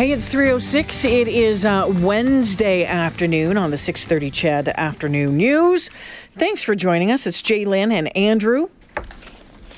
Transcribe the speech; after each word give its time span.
Hey, 0.00 0.12
it's 0.12 0.28
306. 0.28 1.04
It 1.04 1.28
is 1.28 1.66
uh, 1.66 1.84
Wednesday 2.00 2.86
afternoon 2.86 3.58
on 3.58 3.70
the 3.70 3.76
630 3.76 4.30
CHED 4.30 4.68
Afternoon 4.78 5.36
News. 5.36 5.90
Thanks 6.38 6.62
for 6.62 6.74
joining 6.74 7.10
us. 7.10 7.26
It's 7.26 7.42
J'lyn 7.42 7.92
and 7.92 8.16
Andrew. 8.16 8.70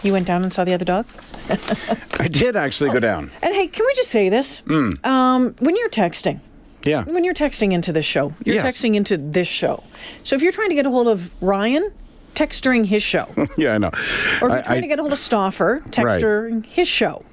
You 0.05 0.13
went 0.13 0.29
down 0.29 0.45
and 0.45 0.53
saw 0.53 0.63
the 0.63 0.75
other 0.75 0.85
dog? 0.85 1.07
I 2.21 2.29
did 2.29 2.55
actually 2.55 2.91
go 2.91 3.01
down. 3.01 3.33
And 3.43 3.53
hey, 3.53 3.67
can 3.67 3.85
we 3.85 3.93
just 3.95 4.11
say 4.13 4.29
this? 4.29 4.63
Um, 4.69 5.57
when 5.59 5.75
you're 5.75 5.89
texting, 5.91 6.39
Yeah. 6.85 7.03
when 7.03 7.25
you're 7.25 7.35
texting 7.35 7.73
into 7.73 7.93
this 7.93 8.05
show, 8.07 8.33
you're 8.45 8.55
Yes. 8.55 8.65
texting 8.65 8.95
into 8.95 9.17
this 9.17 9.49
show. 9.49 9.83
So 10.23 10.37
if 10.37 10.43
you're 10.43 10.53
trying 10.53 10.69
to 10.69 10.77
get 10.77 10.87
a 10.87 10.91
hold 10.91 11.09
of 11.09 11.33
Ryan, 11.43 11.91
text 12.37 12.63
during 12.63 12.85
his 12.85 13.03
show. 13.03 13.27
Yeah, 13.57 13.75
I 13.75 13.79
know. 13.79 13.89
Or 13.89 13.93
if 13.95 14.41
you're 14.41 14.53
I- 14.53 14.63
trying 14.63 14.79
I- 14.79 14.81
to 14.83 14.87
get 14.87 14.99
a 15.01 15.03
hold 15.03 15.13
of 15.13 15.19
Stauffer, 15.19 15.83
text 15.91 16.05
Right. 16.05 16.21
during 16.21 16.63
his 16.63 16.87
show. 16.87 17.25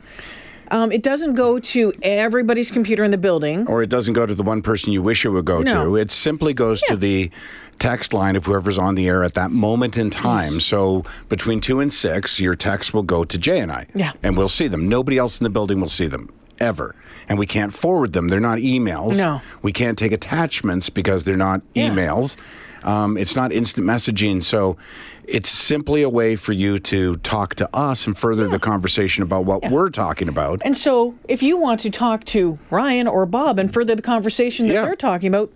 Um, 0.72 0.92
it 0.92 1.02
doesn't 1.04 1.36
go 1.36 1.60
to 1.60 1.94
everybody's 2.02 2.72
computer 2.72 3.04
in 3.04 3.12
the 3.12 3.18
building. 3.18 3.66
or 3.68 3.82
it 3.82 3.90
doesn't 3.90 4.14
go 4.14 4.26
to 4.26 4.36
the 4.36 4.44
one 4.44 4.62
person 4.62 4.92
you 4.94 5.02
wish 5.02 5.26
it 5.26 5.30
would 5.30 5.46
go 5.46 5.62
No. 5.62 5.86
to. 5.86 5.96
It 5.96 6.12
simply 6.12 6.54
goes 6.54 6.82
Yeah. 6.88 6.94
to 6.96 7.00
the 7.00 7.32
text 7.80 8.14
line 8.14 8.36
of 8.36 8.46
whoever's 8.46 8.78
on 8.78 8.96
the 8.96 9.08
air 9.08 9.24
at 9.24 9.34
that 9.36 9.52
moment 9.52 9.98
in 9.98 10.10
time. 10.10 10.60
So 10.60 11.04
between 11.30 11.60
two 11.62 11.80
and 11.80 11.92
six, 11.92 12.40
your 12.40 12.54
text 12.56 12.94
will 12.94 13.04
go 13.04 13.24
to 13.24 13.38
Jay 13.38 13.60
and 13.60 13.72
I. 13.72 13.88
Yeah. 13.96 14.12
And 14.22 14.36
we'll 14.38 14.50
see 14.50 14.68
them. 14.68 14.88
Nobody 14.90 15.18
else 15.18 15.40
in 15.40 15.44
the 15.46 15.50
building 15.50 15.80
will 15.80 15.90
see 15.90 16.08
them. 16.08 16.30
Ever. 16.60 16.96
And 17.28 17.38
we 17.38 17.46
can't 17.46 17.74
forward 17.74 18.14
them. 18.14 18.28
They're 18.28 18.40
not 18.40 18.60
emails. 18.60 19.18
No. 19.18 19.42
We 19.62 19.72
can't 19.72 19.98
take 19.98 20.12
attachments 20.12 20.90
because 20.90 21.24
they're 21.24 21.36
not 21.38 21.62
Yeah. 21.74 21.90
emails. 21.90 22.36
Um, 22.84 23.18
it's 23.18 23.36
not 23.36 23.52
instant 23.52 23.86
messaging. 23.86 24.42
So 24.44 24.78
it's 25.26 25.50
simply 25.50 26.02
a 26.02 26.10
way 26.10 26.36
for 26.36 26.54
you 26.54 26.80
to 26.80 27.16
talk 27.18 27.54
to 27.56 27.70
us 27.76 28.08
and 28.08 28.18
further 28.18 28.48
the 28.48 28.58
conversation 28.58 29.22
about 29.22 29.46
what 29.46 29.70
we're 29.70 29.90
talking 29.90 30.28
about. 30.28 30.62
And 30.66 30.76
so, 30.78 31.14
if 31.28 31.44
you 31.44 31.56
want 31.58 31.82
to 31.82 31.90
talk 31.92 32.26
to 32.26 32.58
Ryan 32.72 33.06
or 33.08 33.26
Bob 33.28 33.60
and 33.60 33.72
further 33.72 33.94
the 33.96 34.02
conversation 34.02 34.68
that 34.68 34.74
Yeah. 34.74 34.86
they're 34.86 34.96
talking 34.96 35.28
about, 35.28 35.52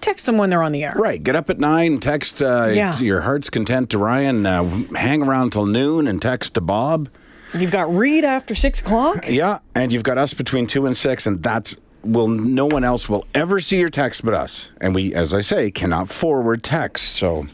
text 0.00 0.26
them 0.26 0.36
when 0.38 0.50
they're 0.50 0.62
on 0.62 0.70
the 0.72 0.84
air. 0.84 0.94
Right. 0.96 1.20
Get 1.22 1.34
up 1.34 1.48
at 1.50 1.58
nine, 1.58 1.98
text 1.98 2.40
uh, 2.42 2.68
Yeah. 2.72 2.96
your 2.98 3.22
heart's 3.22 3.50
content 3.50 3.90
to 3.90 3.98
Ryan, 3.98 4.46
uh, 4.46 4.64
hang 4.94 5.22
around 5.22 5.50
till 5.52 5.66
noon 5.66 6.06
and 6.06 6.20
text 6.22 6.54
to 6.54 6.60
Bob. 6.60 7.08
You've 7.54 7.70
got 7.70 7.94
Reed 7.94 8.24
after 8.24 8.54
six 8.54 8.80
o'clock. 8.80 9.26
Yeah. 9.28 9.58
And 9.74 9.92
you've 9.92 10.02
got 10.02 10.18
us 10.18 10.34
between 10.34 10.66
two 10.66 10.86
and 10.86 10.96
six, 10.96 11.26
and 11.26 11.42
that's 11.42 11.76
will 12.02 12.28
no 12.28 12.66
one 12.66 12.82
else 12.82 13.08
will 13.08 13.24
ever 13.34 13.60
see 13.60 13.78
your 13.78 13.88
text 13.88 14.24
but 14.24 14.34
us. 14.34 14.70
And 14.80 14.94
we, 14.94 15.14
as 15.14 15.32
I 15.34 15.40
say, 15.40 15.70
cannot 15.70 16.08
forward 16.08 16.62
text. 16.62 17.16
So 17.16 17.46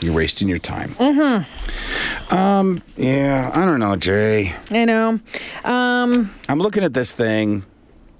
you're 0.00 0.14
wasting 0.14 0.48
your 0.48 0.58
time. 0.58 0.90
Mm-hmm. 0.90 2.34
Um, 2.34 2.82
yeah, 2.96 3.50
I 3.54 3.64
don't 3.64 3.80
know, 3.80 3.96
Jay. 3.96 4.54
I 4.70 4.84
know. 4.84 5.20
Um, 5.64 6.34
I'm 6.48 6.58
looking 6.58 6.84
at 6.84 6.92
this 6.92 7.12
thing. 7.12 7.64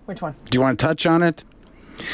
which 0.06 0.22
one? 0.22 0.34
Do 0.50 0.56
you 0.56 0.62
want 0.62 0.78
to 0.78 0.86
touch 0.86 1.06
on 1.06 1.22
it? 1.22 1.44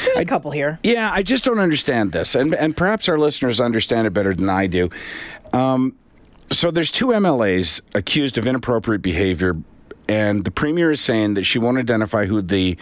There's 0.05 0.19
a 0.19 0.25
couple 0.25 0.51
here. 0.51 0.79
Yeah, 0.83 1.11
I 1.11 1.23
just 1.23 1.43
don't 1.43 1.59
understand 1.59 2.13
this, 2.13 2.35
and 2.35 2.55
and 2.55 2.75
perhaps 2.75 3.09
our 3.09 3.19
listeners 3.19 3.59
understand 3.59 4.07
it 4.07 4.11
better 4.11 4.33
than 4.33 4.49
I 4.49 4.65
do. 4.67 4.89
Um, 5.51 5.95
so 6.53 6.71
there's 6.71 6.91
two 6.91 7.07
MLAs 7.07 7.81
accused 7.93 8.37
of 8.37 8.47
inappropriate 8.47 9.01
behavior, 9.01 9.55
and 10.07 10.43
the 10.45 10.51
premier 10.51 10.91
is 10.91 11.01
saying 11.01 11.33
that 11.35 11.43
she 11.43 11.59
won't 11.59 11.77
identify 11.77 12.25
who 12.25 12.41
the 12.41 12.77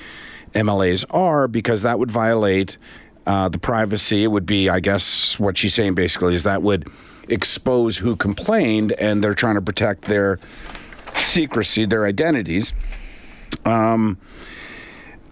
MLAs 0.54 1.06
are 1.09 1.48
because 1.48 1.82
that 1.82 1.98
would 2.00 2.12
violate 2.12 2.78
uh, 3.26 3.50
the 3.50 3.58
privacy. 3.58 4.24
It 4.24 4.28
would 4.28 4.46
be, 4.46 4.70
I 4.70 4.80
guess, 4.80 5.40
what 5.40 5.58
she's 5.58 5.74
saying 5.74 5.96
basically 5.96 6.36
is 6.36 6.44
that 6.44 6.62
would 6.62 6.90
expose 7.28 7.98
who 7.98 8.16
complained, 8.16 8.92
and 8.94 9.24
they're 9.24 9.34
trying 9.34 9.56
to 9.56 9.62
protect 9.62 10.03
their 10.03 10.40
secrecy, 11.16 11.86
their 11.86 12.06
identities. 12.06 12.74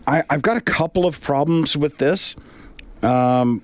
I, 0.07 0.23
I've 0.29 0.41
got 0.41 0.57
a 0.57 0.61
couple 0.61 1.06
of 1.06 1.21
problems 1.21 1.75
with 1.77 1.97
this. 1.97 2.35
Um, 3.03 3.61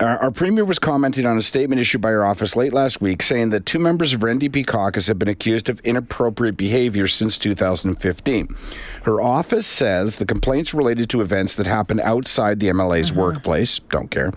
our, 0.00 0.18
our 0.18 0.30
premier 0.30 0.64
was 0.64 0.78
commenting 0.78 1.26
on 1.26 1.36
a 1.36 1.42
statement 1.42 1.80
issued 1.80 2.00
by 2.00 2.10
her 2.10 2.24
office 2.24 2.56
late 2.56 2.72
last 2.72 3.00
week 3.00 3.22
saying 3.22 3.50
that 3.50 3.66
two 3.66 3.78
members 3.78 4.12
of 4.12 4.20
her 4.20 4.28
NDP 4.28 4.66
caucus 4.66 5.06
have 5.06 5.18
been 5.18 5.28
accused 5.28 5.68
of 5.68 5.80
inappropriate 5.80 6.56
behavior 6.56 7.06
since 7.06 7.38
2015. 7.38 8.56
Her 9.02 9.20
office 9.20 9.66
says 9.66 10.16
the 10.16 10.26
complaints 10.26 10.74
related 10.74 11.08
to 11.10 11.20
events 11.20 11.54
that 11.54 11.66
happened 11.66 12.00
outside 12.00 12.60
the 12.60 12.68
MLA's 12.68 13.12
workplace. 13.12 13.78
Don't 13.90 14.10
care. 14.10 14.32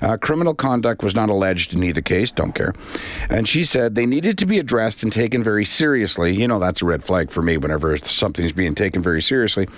Uh, 0.00 0.16
criminal 0.16 0.54
conduct 0.54 1.02
was 1.02 1.14
not 1.14 1.28
alleged 1.28 1.74
in 1.74 1.82
either 1.82 2.00
case. 2.00 2.30
Don't 2.30 2.54
care. 2.54 2.72
And 3.28 3.48
she 3.48 3.64
said 3.64 3.94
they 3.94 4.06
needed 4.06 4.38
to 4.38 4.46
be 4.46 4.58
addressed 4.58 5.02
and 5.02 5.12
taken 5.12 5.42
very 5.42 5.64
seriously. 5.64 6.34
You 6.34 6.48
know, 6.48 6.58
that's 6.58 6.82
a 6.82 6.86
red 6.86 7.04
flag 7.04 7.30
for 7.30 7.42
me 7.42 7.56
whenever 7.56 7.96
something's 7.96 8.52
being 8.52 8.74
taken 8.74 9.02
very 9.02 9.22
seriously. 9.22 9.68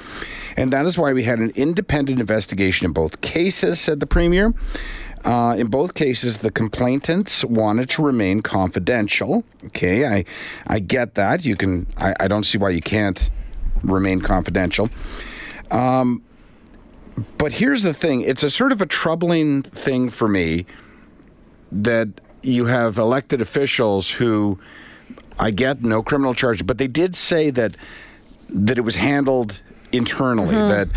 And 0.56 0.72
that 0.72 0.86
is 0.86 0.96
why 0.96 1.12
we 1.12 1.24
had 1.24 1.38
an 1.38 1.52
independent 1.54 2.18
investigation 2.18 2.86
in 2.86 2.92
both 2.92 3.20
cases, 3.20 3.78
said 3.78 4.00
the 4.00 4.06
Premier. 4.06 4.54
Uh, 5.24 5.56
in 5.58 5.66
both 5.66 5.94
cases, 5.94 6.38
the 6.38 6.50
complainants 6.50 7.44
wanted 7.44 7.90
to 7.90 8.02
remain 8.02 8.42
confidential. 8.42 9.44
Okay, 9.66 10.06
I, 10.06 10.24
I 10.66 10.78
get 10.78 11.14
that. 11.16 11.44
You 11.44 11.56
can. 11.56 11.86
I, 11.98 12.14
I 12.20 12.28
don't 12.28 12.44
see 12.44 12.58
why 12.58 12.70
you 12.70 12.80
can't 12.80 13.28
remain 13.82 14.20
confidential. 14.20 14.88
Um, 15.70 16.22
but 17.38 17.52
here's 17.54 17.82
the 17.82 17.92
thing: 17.92 18.20
it's 18.20 18.44
a 18.44 18.50
sort 18.50 18.70
of 18.70 18.80
a 18.80 18.86
troubling 18.86 19.62
thing 19.62 20.10
for 20.10 20.28
me 20.28 20.64
that 21.72 22.08
you 22.42 22.66
have 22.66 22.96
elected 22.96 23.40
officials 23.40 24.08
who 24.10 24.60
I 25.40 25.50
get 25.50 25.82
no 25.82 26.04
criminal 26.04 26.34
charge, 26.34 26.64
but 26.64 26.78
they 26.78 26.88
did 26.88 27.16
say 27.16 27.50
that 27.50 27.76
that 28.48 28.78
it 28.78 28.82
was 28.82 28.94
handled 28.94 29.60
internally. 29.92 30.54
That 30.54 30.88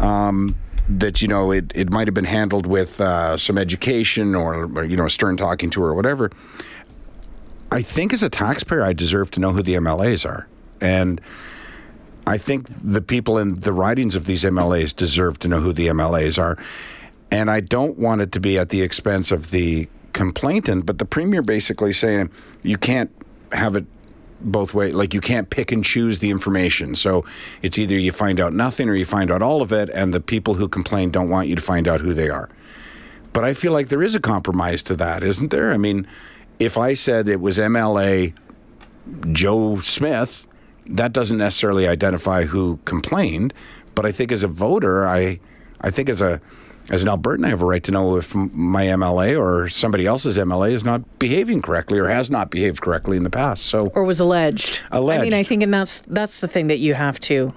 um, 0.00 0.54
that 0.88 1.20
you 1.20 1.28
know 1.28 1.50
it, 1.50 1.72
it 1.74 1.90
might 1.90 2.06
have 2.08 2.14
been 2.14 2.24
handled 2.24 2.66
with 2.66 3.00
uh, 3.00 3.36
some 3.36 3.58
education 3.58 4.34
or, 4.34 4.64
or 4.64 4.84
you 4.84 4.96
know 4.96 5.06
a 5.06 5.10
stern 5.10 5.36
talking 5.36 5.70
to 5.70 5.82
her 5.82 5.88
or 5.88 5.94
whatever. 5.94 6.30
I 7.70 7.82
think 7.82 8.12
as 8.12 8.22
a 8.22 8.30
taxpayer, 8.30 8.82
I 8.82 8.94
deserve 8.94 9.30
to 9.32 9.40
know 9.40 9.52
who 9.52 9.62
the 9.62 9.74
MLAs 9.74 10.28
are, 10.28 10.48
and 10.80 11.20
I 12.26 12.38
think 12.38 12.68
the 12.82 13.02
people 13.02 13.38
in 13.38 13.60
the 13.60 13.72
ridings 13.72 14.14
of 14.14 14.24
these 14.24 14.44
MLAs 14.44 14.96
deserve 14.96 15.38
to 15.40 15.48
know 15.48 15.60
who 15.60 15.72
the 15.72 15.88
MLAs 15.88 16.38
are, 16.38 16.56
and 17.30 17.50
I 17.50 17.60
don't 17.60 17.98
want 17.98 18.22
it 18.22 18.32
to 18.32 18.40
be 18.40 18.58
at 18.58 18.70
the 18.70 18.82
expense 18.82 19.30
of 19.30 19.50
the 19.50 19.88
complainant. 20.14 20.86
But 20.86 20.98
the 20.98 21.04
premier 21.04 21.42
basically 21.42 21.92
saying 21.92 22.30
you 22.62 22.78
can't 22.78 23.10
have 23.52 23.76
it 23.76 23.84
both 24.40 24.74
ways. 24.74 24.94
Like 24.94 25.14
you 25.14 25.20
can't 25.20 25.50
pick 25.50 25.72
and 25.72 25.84
choose 25.84 26.18
the 26.18 26.30
information. 26.30 26.94
So 26.94 27.24
it's 27.62 27.78
either 27.78 27.98
you 27.98 28.12
find 28.12 28.40
out 28.40 28.52
nothing 28.52 28.88
or 28.88 28.94
you 28.94 29.04
find 29.04 29.30
out 29.30 29.42
all 29.42 29.62
of 29.62 29.72
it, 29.72 29.90
and 29.90 30.14
the 30.14 30.20
people 30.20 30.54
who 30.54 30.68
complain 30.68 31.10
don't 31.10 31.28
want 31.28 31.48
you 31.48 31.56
to 31.56 31.62
find 31.62 31.88
out 31.88 32.00
who 32.00 32.14
they 32.14 32.28
are. 32.28 32.48
But 33.32 33.44
I 33.44 33.54
feel 33.54 33.72
like 33.72 33.88
there 33.88 34.02
is 34.02 34.14
a 34.14 34.20
compromise 34.20 34.82
to 34.84 34.96
that, 34.96 35.22
isn't 35.22 35.50
there? 35.50 35.72
I 35.72 35.76
mean, 35.76 36.06
if 36.58 36.76
I 36.76 36.94
said 36.94 37.28
it 37.28 37.40
was 37.40 37.58
MLA 37.58 38.32
Joe 39.32 39.80
Smith, 39.80 40.46
that 40.86 41.12
doesn't 41.12 41.38
necessarily 41.38 41.86
identify 41.86 42.44
who 42.44 42.78
complained. 42.84 43.52
But 43.94 44.06
I 44.06 44.12
think 44.12 44.32
as 44.32 44.42
a 44.42 44.48
voter, 44.48 45.06
I, 45.06 45.40
I 45.80 45.90
think 45.90 46.08
as 46.08 46.20
a 46.22 46.40
as 46.90 47.02
an 47.02 47.08
Albertan, 47.08 47.44
I 47.44 47.48
have 47.50 47.62
a 47.62 47.66
right 47.66 47.82
to 47.84 47.92
know 47.92 48.16
if 48.16 48.34
my 48.34 48.86
MLA 48.86 49.38
or 49.38 49.68
somebody 49.68 50.06
else's 50.06 50.38
MLA 50.38 50.72
is 50.72 50.84
not 50.84 51.18
behaving 51.18 51.60
correctly 51.62 51.98
or 51.98 52.08
has 52.08 52.30
not 52.30 52.50
behaved 52.50 52.80
correctly 52.80 53.16
in 53.16 53.24
the 53.24 53.30
past. 53.30 53.66
So 53.66 53.88
Or 53.94 54.04
was 54.04 54.20
alleged. 54.20 54.82
Alleged. 54.90 55.20
I 55.20 55.24
mean, 55.24 55.34
I 55.34 55.42
think, 55.42 55.62
and 55.62 55.72
that's 55.72 56.00
that's 56.02 56.40
the 56.40 56.48
thing 56.48 56.68
that 56.68 56.78
you 56.78 56.94
have 56.94 57.20
to. 57.20 57.52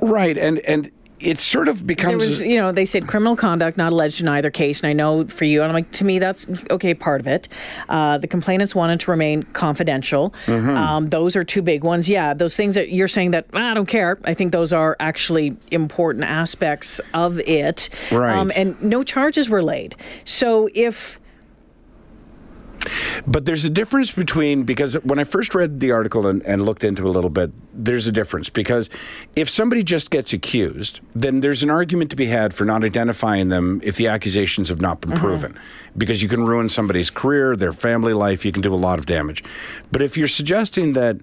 right, 0.00 0.36
and 0.36 0.58
and 0.60 0.90
it 1.20 1.40
sort 1.40 1.68
of 1.68 1.78
There 1.78 1.86
becomes 1.86 2.26
was, 2.26 2.40
you 2.40 2.56
know, 2.56 2.72
they 2.72 2.86
said 2.86 3.06
criminal 3.06 3.36
conduct 3.36 3.76
not 3.76 3.92
alleged 3.92 4.20
in 4.20 4.28
either 4.28 4.50
case, 4.50 4.80
and 4.80 4.88
I 4.88 4.92
know 4.94 5.26
for 5.26 5.44
you, 5.44 5.60
and 5.62 5.68
I'm 5.68 5.74
like, 5.74 5.90
to 5.92 6.04
me, 6.04 6.18
that's 6.18 6.46
okay, 6.70 6.94
part 6.94 7.20
of 7.20 7.26
it. 7.26 7.48
Uh, 7.88 8.18
the 8.18 8.26
complainants 8.26 8.74
wanted 8.74 8.98
to 9.00 9.10
remain 9.10 9.42
confidential. 9.42 10.34
Mm-hmm. 10.46 10.70
Um, 10.70 11.06
those 11.08 11.36
are 11.36 11.44
two 11.44 11.62
big 11.62 11.84
ones. 11.84 12.08
Yeah, 12.08 12.34
those 12.34 12.56
things 12.56 12.74
that 12.74 12.90
you're 12.90 13.08
saying 13.08 13.32
that 13.32 13.46
"Ah, 13.52 13.70
I 13.70 13.74
don't 13.74 13.86
care. 13.86 14.18
I 14.24 14.34
think 14.34 14.52
those 14.52 14.72
are 14.72 14.96
actually 14.98 15.56
important 15.70 16.24
aspects 16.24 17.00
of 17.14 17.38
it. 17.40 17.90
Um, 18.10 18.18
Right. 18.18 18.52
and 18.56 18.82
no 18.82 19.02
charges 19.02 19.48
were 19.48 19.62
laid. 19.62 19.94
So 20.24 20.68
if 20.74 21.19
But 23.26 23.44
there's 23.44 23.64
a 23.64 23.70
difference 23.70 24.12
between 24.12 24.64
because 24.64 24.94
when 25.04 25.18
I 25.18 25.24
first 25.24 25.54
read 25.54 25.80
the 25.80 25.92
article 25.92 26.26
and, 26.26 26.42
and, 26.42 26.64
looked 26.64 26.84
into 26.84 27.02
it 27.02 27.08
a 27.08 27.12
little 27.12 27.30
bit, 27.30 27.50
there's 27.72 28.06
a 28.06 28.12
difference 28.12 28.48
because 28.48 28.88
if 29.36 29.48
somebody 29.48 29.82
just 29.82 30.10
gets 30.10 30.32
accused, 30.32 31.00
then 31.14 31.40
there's 31.40 31.62
an 31.62 31.70
argument 31.70 32.10
to 32.10 32.16
be 32.16 32.26
had 32.26 32.54
for 32.54 32.64
not 32.64 32.84
identifying 32.84 33.48
them 33.48 33.80
if 33.82 33.96
the 33.96 34.08
accusations 34.08 34.68
have 34.68 34.80
not 34.80 35.00
been 35.00 35.10
mm-hmm. 35.10 35.24
proven, 35.24 35.58
because 35.96 36.22
you 36.22 36.28
can 36.28 36.44
ruin 36.44 36.68
somebody's 36.68 37.10
career, 37.10 37.56
their 37.56 37.72
family 37.72 38.12
life, 38.12 38.44
you 38.44 38.52
can 38.52 38.62
do 38.62 38.74
a 38.74 38.76
lot 38.76 38.98
of 38.98 39.06
damage. 39.06 39.42
But 39.92 40.02
if 40.02 40.16
you're 40.16 40.28
suggesting 40.28 40.92
that 40.94 41.16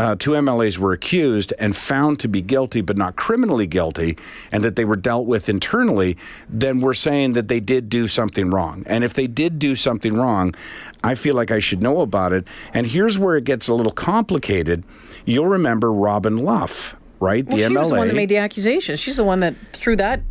uh, 0.00 0.16
two 0.16 0.30
MLAs 0.30 0.78
were 0.78 0.92
accused 0.92 1.52
and 1.58 1.76
found 1.76 2.18
to 2.20 2.26
be 2.26 2.40
guilty, 2.40 2.80
but 2.80 2.96
not 2.96 3.16
criminally 3.16 3.66
guilty, 3.66 4.16
and 4.50 4.64
that 4.64 4.74
they 4.74 4.86
were 4.86 4.96
dealt 4.96 5.26
with 5.26 5.50
internally, 5.50 6.16
then 6.48 6.80
we're 6.80 6.94
saying 6.94 7.34
that 7.34 7.48
they 7.48 7.60
did 7.60 7.90
do 7.90 8.08
something 8.08 8.48
wrong. 8.48 8.82
And 8.86 9.04
if 9.04 9.12
they 9.12 9.26
did 9.26 9.58
do 9.58 9.76
something 9.76 10.14
wrong, 10.14 10.54
I 11.04 11.14
feel 11.14 11.34
like 11.34 11.50
I 11.50 11.58
should 11.58 11.82
know 11.82 12.00
about 12.00 12.32
it. 12.32 12.46
And 12.72 12.86
here's 12.86 13.18
where 13.18 13.36
it 13.36 13.44
gets 13.44 13.68
a 13.68 13.74
little 13.74 13.92
complicated. 13.92 14.84
You'll 15.26 15.48
remember 15.48 15.92
Robin 15.92 16.38
Luff, 16.38 16.96
right? 17.20 17.46
Well, 17.46 17.58
the 17.58 17.64
she 17.64 17.68
MLA. 17.68 17.80
was 17.80 17.90
the 17.90 17.96
one 17.96 18.08
that 18.08 18.14
made 18.16 18.30
the 18.30 18.38
accusation. 18.38 18.96
She's 18.96 19.16
the 19.16 19.24
one 19.24 19.40
that 19.40 19.54
threw 19.74 19.96
that 19.96 20.22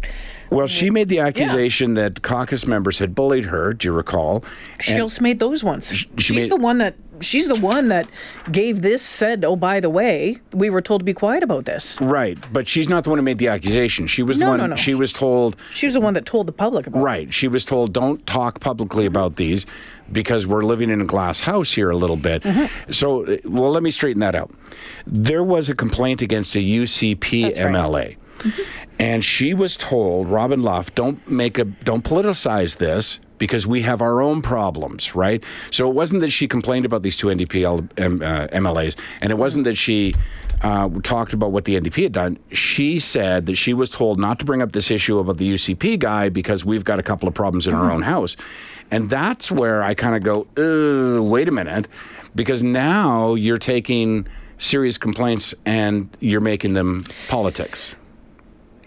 well, 0.49 0.67
she 0.67 0.89
made 0.89 1.09
the 1.09 1.19
accusation 1.19 1.95
yeah. 1.95 2.03
that 2.09 2.21
caucus 2.21 2.65
members 2.65 2.99
had 2.99 3.13
bullied 3.13 3.45
her. 3.45 3.73
Do 3.73 3.87
you 3.87 3.93
recall? 3.93 4.43
She 4.79 4.93
and 4.93 5.01
also 5.01 5.21
made 5.21 5.39
those 5.39 5.63
ones. 5.63 5.93
She 5.93 6.09
she's 6.17 6.35
made, 6.35 6.51
the 6.51 6.57
one 6.57 6.79
that 6.79 6.95
she's 7.21 7.47
the 7.47 7.55
one 7.55 7.89
that 7.89 8.07
gave 8.51 8.81
this. 8.81 9.01
Said, 9.01 9.45
"Oh, 9.45 9.55
by 9.55 9.79
the 9.79 9.89
way, 9.89 10.37
we 10.53 10.69
were 10.69 10.81
told 10.81 11.01
to 11.01 11.05
be 11.05 11.13
quiet 11.13 11.43
about 11.43 11.65
this." 11.65 11.99
Right, 12.01 12.37
but 12.51 12.67
she's 12.67 12.89
not 12.89 13.03
the 13.03 13.09
one 13.09 13.19
who 13.19 13.23
made 13.23 13.37
the 13.37 13.47
accusation. 13.47 14.07
She 14.07 14.23
was 14.23 14.37
no, 14.39 14.45
the 14.45 14.49
one. 14.51 14.59
No, 14.59 14.65
no. 14.67 14.75
She 14.75 14.95
was 14.95 15.13
told. 15.13 15.55
She 15.73 15.85
was 15.85 15.93
the 15.93 16.01
one 16.01 16.13
that 16.15 16.25
told 16.25 16.47
the 16.47 16.53
public 16.53 16.87
about. 16.87 17.01
Right. 17.01 17.27
It. 17.27 17.33
She 17.33 17.47
was 17.47 17.65
told, 17.65 17.93
"Don't 17.93 18.25
talk 18.25 18.59
publicly 18.59 19.05
mm-hmm. 19.05 19.15
about 19.15 19.35
these." 19.35 19.65
Because 20.11 20.47
we're 20.47 20.63
living 20.63 20.89
in 20.89 21.01
a 21.01 21.05
glass 21.05 21.41
house 21.41 21.71
here 21.71 21.91
a 21.91 21.95
little 21.95 22.17
bit. 22.17 22.41
Mm-hmm. 22.41 22.91
So, 22.91 23.37
well, 23.45 23.69
let 23.69 23.83
me 23.83 23.91
straighten 23.91 24.21
that 24.21 24.33
out. 24.33 24.49
There 25.05 25.43
was 25.43 25.69
a 25.69 25.75
complaint 25.75 26.23
against 26.23 26.55
a 26.55 26.59
UCP 26.59 27.43
That's 27.43 27.59
MLA. 27.59 27.93
Right. 27.93 28.17
Mm-hmm. 28.39 28.88
And 28.99 29.23
she 29.23 29.53
was 29.53 29.77
told, 29.77 30.27
Robin 30.27 30.61
Luff, 30.61 30.93
don't 30.93 31.25
make 31.29 31.57
a 31.57 31.63
don't 31.63 32.03
politicize 32.03 32.77
this 32.77 33.21
because 33.37 33.65
we 33.65 33.81
have 33.81 34.01
our 34.01 34.21
own 34.21 34.41
problems, 34.41 35.15
right? 35.15 35.41
So 35.71 35.89
it 35.89 35.95
wasn't 35.95 36.19
that 36.21 36.31
she 36.31 36.47
complained 36.47 36.85
about 36.85 37.01
these 37.01 37.15
two 37.15 37.27
NDP 37.27 37.89
MLAs, 37.95 38.97
uh, 38.97 39.01
and 39.21 39.31
it 39.31 39.37
wasn't 39.37 39.63
that 39.63 39.77
she 39.77 40.13
uh, 40.61 40.89
talked 41.03 41.33
about 41.33 41.51
what 41.51 41.65
the 41.65 41.79
NDP 41.79 42.03
had 42.03 42.11
done. 42.11 42.37
She 42.51 42.99
said 42.99 43.45
that 43.45 43.55
she 43.55 43.73
was 43.73 43.89
told 43.89 44.19
not 44.19 44.39
to 44.39 44.45
bring 44.45 44.61
up 44.61 44.73
this 44.73 44.91
issue 44.91 45.17
about 45.19 45.37
the 45.37 45.53
UCP 45.53 45.99
guy 45.99 46.29
because 46.29 46.65
we've 46.65 46.83
got 46.83 46.99
a 46.99 47.03
couple 47.03 47.27
of 47.27 47.33
problems 47.33 47.65
in 47.65 47.73
mm-hmm. 47.73 47.83
our 47.83 47.91
own 47.91 48.01
house. 48.01 48.35
And 48.91 49.09
that's 49.09 49.51
where 49.51 49.83
I 49.83 49.93
kind 49.93 50.15
of 50.15 50.23
go, 50.23 51.21
wait 51.21 51.47
a 51.47 51.51
minute, 51.51 51.87
because 52.35 52.63
now 52.63 53.35
you're 53.35 53.59
taking 53.59 54.27
serious 54.57 54.97
complaints 54.97 55.53
and 55.65 56.09
you're 56.19 56.41
making 56.41 56.73
them 56.73 57.05
politics. 57.27 57.95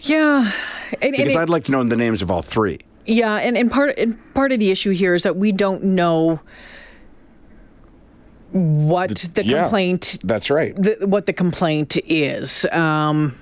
Yeah, 0.03 0.53
and, 1.01 1.13
because 1.13 1.21
and 1.21 1.31
it, 1.31 1.37
I'd 1.37 1.49
like 1.49 1.65
to 1.65 1.73
know 1.73 1.85
the 1.85 1.97
names 1.97 2.23
of 2.23 2.31
all 2.31 2.43
three. 2.43 2.81
Yeah, 3.07 3.37
and, 3.37 3.57
and 3.57 3.71
part 3.71 3.99
and 3.99 4.19
part 4.35 4.53
of 4.53 4.59
the 4.59 4.71
issue 4.71 4.91
here 4.91 5.15
is 5.15 5.23
that 5.23 5.37
we 5.37 5.53
don't 5.53 5.83
know 5.85 6.41
what 8.51 9.11
the, 9.11 9.43
the 9.43 9.47
yeah, 9.47 9.63
complaint. 9.63 10.19
That's 10.25 10.51
right. 10.51 10.75
The, 10.77 11.07
what 11.07 11.27
the 11.27 11.33
complaint 11.33 11.97
is. 12.05 12.65
Um, 12.67 13.39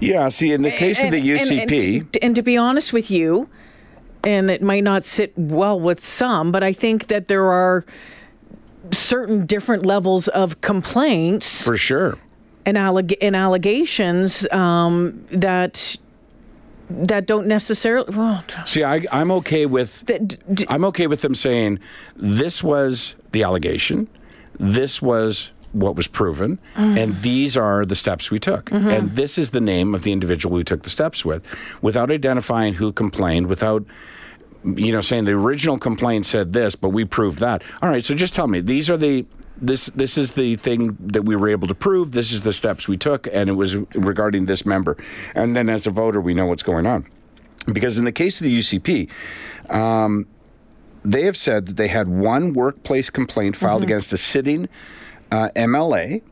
yeah. 0.00 0.28
See, 0.28 0.52
in 0.52 0.62
the 0.62 0.70
case 0.70 1.00
and, 1.00 1.14
of 1.14 1.20
the 1.22 1.28
UCP, 1.28 2.00
and, 2.00 2.18
and, 2.22 2.34
to 2.36 2.42
be 2.42 2.56
honest 2.56 2.92
with 2.92 3.10
you, 3.10 3.48
and 4.24 4.50
it 4.50 4.62
might 4.62 4.84
not 4.84 5.04
sit 5.04 5.32
well 5.36 5.78
with 5.78 6.04
some, 6.04 6.52
but 6.52 6.62
I 6.62 6.72
think 6.72 7.08
that 7.08 7.28
there 7.28 7.46
are 7.46 7.84
certain 8.90 9.46
different 9.46 9.86
levels 9.86 10.28
of 10.28 10.60
complaints 10.60 11.64
for 11.64 11.76
sure 11.76 12.18
and, 12.64 12.76
alleg- 12.76 13.16
and 13.20 13.36
allegations 13.36 14.50
um, 14.52 15.24
that 15.30 15.96
that 16.90 17.26
don't 17.26 17.46
necessarily. 17.46 18.14
Well, 18.14 18.44
See, 18.66 18.84
I, 18.84 19.02
am 19.12 19.30
okay 19.32 19.66
with. 19.66 20.04
d- 20.06 20.66
I'm 20.68 20.84
okay 20.86 21.06
with 21.06 21.22
them 21.22 21.34
saying 21.34 21.78
this 22.16 22.62
was 22.62 23.14
the 23.32 23.42
allegation, 23.42 24.08
this 24.58 25.00
was 25.00 25.50
what 25.72 25.96
was 25.96 26.06
proven, 26.06 26.60
mm. 26.74 27.02
and 27.02 27.20
these 27.22 27.56
are 27.56 27.86
the 27.86 27.96
steps 27.96 28.30
we 28.30 28.38
took, 28.38 28.66
mm-hmm. 28.66 28.88
and 28.88 29.16
this 29.16 29.38
is 29.38 29.50
the 29.50 29.60
name 29.60 29.94
of 29.94 30.02
the 30.02 30.12
individual 30.12 30.54
we 30.54 30.64
took 30.64 30.82
the 30.82 30.90
steps 30.90 31.24
with, 31.24 31.42
without 31.80 32.10
identifying 32.10 32.74
who 32.74 32.92
complained, 32.92 33.46
without. 33.46 33.84
You 34.64 34.92
know, 34.92 35.00
saying 35.00 35.24
the 35.24 35.32
original 35.32 35.76
complaint 35.76 36.24
said 36.24 36.52
this, 36.52 36.76
but 36.76 36.90
we 36.90 37.04
proved 37.04 37.40
that. 37.40 37.64
All 37.82 37.88
right, 37.88 38.04
so 38.04 38.14
just 38.14 38.32
tell 38.32 38.46
me 38.46 38.60
these 38.60 38.88
are 38.88 38.96
the 38.96 39.26
this 39.62 39.86
this 39.86 40.18
is 40.18 40.32
the 40.32 40.56
thing 40.56 40.96
that 41.00 41.24
we 41.24 41.36
were 41.36 41.48
able 41.48 41.68
to 41.68 41.74
prove. 41.74 42.12
This 42.12 42.32
is 42.32 42.42
the 42.42 42.52
steps 42.52 42.88
we 42.88 42.96
took, 42.96 43.26
and 43.32 43.48
it 43.48 43.54
was 43.54 43.76
regarding 43.94 44.46
this 44.46 44.66
member. 44.66 44.96
And 45.34 45.56
then 45.56 45.68
as 45.68 45.86
a 45.86 45.90
voter, 45.90 46.20
we 46.20 46.34
know 46.34 46.46
what's 46.46 46.62
going 46.62 46.86
on, 46.86 47.06
because 47.72 47.96
in 47.96 48.04
the 48.04 48.12
case 48.12 48.40
of 48.40 48.44
the 48.44 48.58
UCP. 48.58 49.08
Um, 49.70 50.26
they 51.04 51.22
have 51.22 51.36
said 51.36 51.66
that 51.66 51.76
they 51.76 51.88
had 51.88 52.06
one 52.06 52.52
workplace 52.52 53.10
complaint 53.10 53.56
filed 53.56 53.78
mm-hmm. 53.78 53.84
against 53.86 54.12
a 54.12 54.16
sitting 54.16 54.68
uh, 55.32 55.48
MLA, 55.56 56.22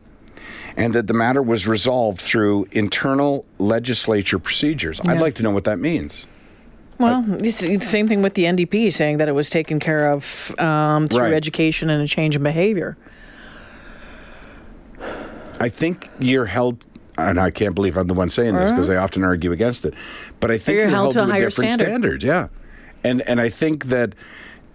and 0.77 0.95
that 0.95 1.07
the 1.07 1.15
matter 1.15 1.43
was 1.43 1.67
resolved 1.67 2.21
through 2.21 2.69
internal 2.71 3.45
legislature 3.59 4.39
procedures. 4.39 5.01
Yeah. 5.05 5.13
I'd 5.13 5.21
like 5.21 5.35
to 5.37 5.43
know 5.43 5.51
what 5.51 5.65
that 5.65 5.79
means. 5.79 6.27
Well, 6.99 7.25
it's 7.43 7.61
the 7.61 7.81
same 7.81 8.09
thing 8.09 8.21
with 8.21 8.35
the 8.35 8.45
NDP 8.45 8.93
saying 8.93 9.17
that 9.17 9.29
it 9.29 9.33
was 9.33 9.49
taken 9.49 9.81
care 9.81 10.13
of 10.13 10.55
um, 10.61 11.09
through 11.09 11.21
right. 11.21 11.33
education 11.33 11.89
and 11.89 12.03
a 12.03 12.07
change 12.07 12.37
in 12.37 12.43
behavior. 12.43 12.99
I 15.61 15.69
think 15.69 16.09
you're 16.19 16.47
held, 16.47 16.85
and 17.19 17.39
I 17.39 17.51
can't 17.51 17.75
believe 17.75 17.97
I'm 17.97 18.09
the 18.09 18.15
one 18.15 18.31
saying 18.31 18.55
this 18.55 18.73
because. 18.73 18.89
I 18.91 18.97
often 18.97 19.23
argue 19.23 19.53
against 19.53 19.85
it, 19.85 19.95
but 20.41 20.51
I 20.51 20.59
think 20.59 20.77
you're, 20.77 20.85
you're 20.85 20.91
held, 20.91 21.15
held, 21.15 21.29
to, 21.29 21.35
a, 21.35 21.41
different 21.41 21.71
standard. 21.71 22.23
standards. 22.23 22.25
Yeah, 22.25 22.49
and 23.05 23.23
and 23.23 23.41
I 23.41 23.51
think 23.51 23.87
that 23.87 24.15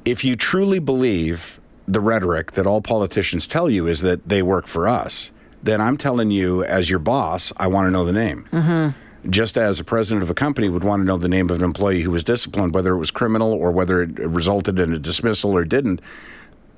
if 0.06 0.24
you 0.24 0.36
truly 0.36 0.80
believe 0.80 1.60
the 1.88 2.00
rhetoric 2.00 2.54
that 2.54 2.66
all 2.66 2.82
politicians 2.82 3.48
tell 3.48 3.70
you 3.70 3.88
is 3.88 4.02
that 4.02 4.28
they 4.28 4.42
work 4.42 4.68
for 4.68 4.88
us, 4.88 5.32
then 5.64 5.82
I'm 5.82 5.98
telling 5.98 6.32
you, 6.32 6.64
as 6.64 6.90
your 6.90 7.00
boss, 7.00 7.52
I 7.58 7.68
want 7.68 7.88
to 7.88 7.92
know 7.92 8.06
the 8.06 8.14
name. 8.14 8.48
Mm-hmm. 8.52 9.30
Just 9.30 9.58
as 9.58 9.80
a 9.80 9.84
president 9.84 10.22
of 10.22 10.30
a 10.30 10.36
company 10.36 10.70
would 10.70 10.84
want 10.84 11.02
to 11.02 11.06
know 11.06 11.18
the 11.18 11.28
name 11.28 11.50
of 11.50 11.58
an 11.58 11.64
employee 11.64 12.02
who 12.02 12.12
was 12.12 12.24
disciplined, 12.24 12.76
whether 12.76 12.94
it 12.94 13.00
was 13.00 13.10
criminal 13.10 13.52
or 13.52 13.72
whether 13.72 14.04
it 14.04 14.20
resulted 14.20 14.80
in 14.80 14.94
a 14.94 15.00
dismissal 15.00 15.52
or 15.52 15.66
didn't, 15.66 16.00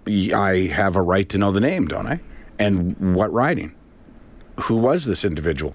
I 0.08 0.70
have 0.74 0.96
a 0.96 1.02
right 1.02 1.28
to 1.30 1.38
know 1.38 1.52
the 1.52 1.60
name, 1.60 1.88
don't 1.88 2.08
I? 2.08 2.22
And 2.58 3.16
what 3.16 3.32
riding? 3.34 3.76
Who 4.60 4.78
was 4.78 5.06
this 5.06 5.24
individual? 5.24 5.74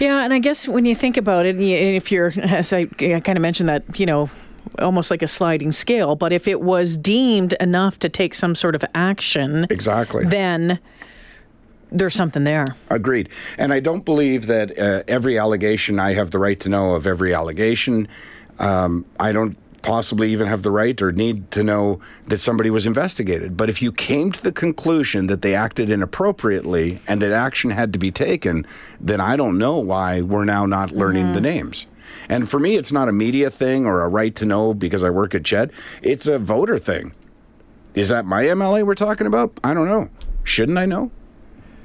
Yeah, 0.00 0.24
and 0.24 0.32
I 0.32 0.38
guess 0.38 0.68
when 0.68 0.84
you 0.84 0.94
think 0.94 1.16
about 1.16 1.46
it, 1.46 1.60
if 1.60 2.10
you're, 2.10 2.32
as 2.40 2.72
I, 2.72 2.86
I 3.00 3.20
kind 3.20 3.38
of 3.38 3.42
mentioned 3.42 3.68
that, 3.68 3.98
you 3.98 4.06
know, 4.06 4.30
almost 4.78 5.10
like 5.10 5.22
a 5.22 5.28
sliding 5.28 5.72
scale, 5.72 6.16
but 6.16 6.32
if 6.32 6.48
it 6.48 6.60
was 6.60 6.96
deemed 6.96 7.52
enough 7.54 7.98
to 8.00 8.08
take 8.08 8.34
some 8.34 8.54
sort 8.54 8.74
of 8.74 8.84
action, 8.94 9.66
exactly, 9.70 10.24
then 10.24 10.78
there's 11.90 12.14
something 12.14 12.44
there. 12.44 12.74
Agreed. 12.88 13.28
And 13.58 13.72
I 13.72 13.80
don't 13.80 14.04
believe 14.04 14.46
that 14.46 14.78
uh, 14.78 15.02
every 15.06 15.38
allegation 15.38 15.98
I 15.98 16.14
have 16.14 16.30
the 16.30 16.38
right 16.38 16.58
to 16.60 16.68
know 16.68 16.94
of 16.94 17.06
every 17.06 17.34
allegation. 17.34 18.08
Um, 18.58 19.04
I 19.20 19.32
don't 19.32 19.56
possibly 19.82 20.32
even 20.32 20.46
have 20.46 20.62
the 20.62 20.70
right 20.70 21.00
or 21.02 21.12
need 21.12 21.50
to 21.50 21.62
know 21.62 22.00
that 22.28 22.40
somebody 22.40 22.70
was 22.70 22.86
investigated. 22.86 23.56
But 23.56 23.68
if 23.68 23.82
you 23.82 23.92
came 23.92 24.32
to 24.32 24.42
the 24.42 24.52
conclusion 24.52 25.26
that 25.26 25.42
they 25.42 25.54
acted 25.54 25.90
inappropriately 25.90 27.00
and 27.06 27.20
that 27.20 27.32
action 27.32 27.70
had 27.70 27.92
to 27.92 27.98
be 27.98 28.10
taken, 28.10 28.66
then 29.00 29.20
I 29.20 29.36
don't 29.36 29.58
know 29.58 29.78
why 29.78 30.20
we're 30.20 30.44
now 30.44 30.66
not 30.66 30.92
learning 30.92 31.24
mm-hmm. 31.26 31.34
the 31.34 31.40
names. 31.40 31.86
And 32.28 32.48
for 32.48 32.58
me, 32.58 32.76
it's 32.76 32.92
not 32.92 33.08
a 33.08 33.12
media 33.12 33.50
thing 33.50 33.86
or 33.86 34.02
a 34.02 34.08
right 34.08 34.34
to 34.36 34.44
know 34.44 34.74
because 34.74 35.02
I 35.02 35.10
work 35.10 35.34
at 35.34 35.44
CHED. 35.44 35.72
It's 36.02 36.26
a 36.26 36.38
voter 36.38 36.78
thing. 36.78 37.14
Is 37.94 38.08
that 38.08 38.24
my 38.24 38.44
MLA 38.44 38.84
we're 38.84 38.94
talking 38.94 39.26
about? 39.26 39.52
I 39.62 39.74
don't 39.74 39.88
know. 39.88 40.08
Shouldn't 40.44 40.78
I 40.78 40.86
know? 40.86 41.10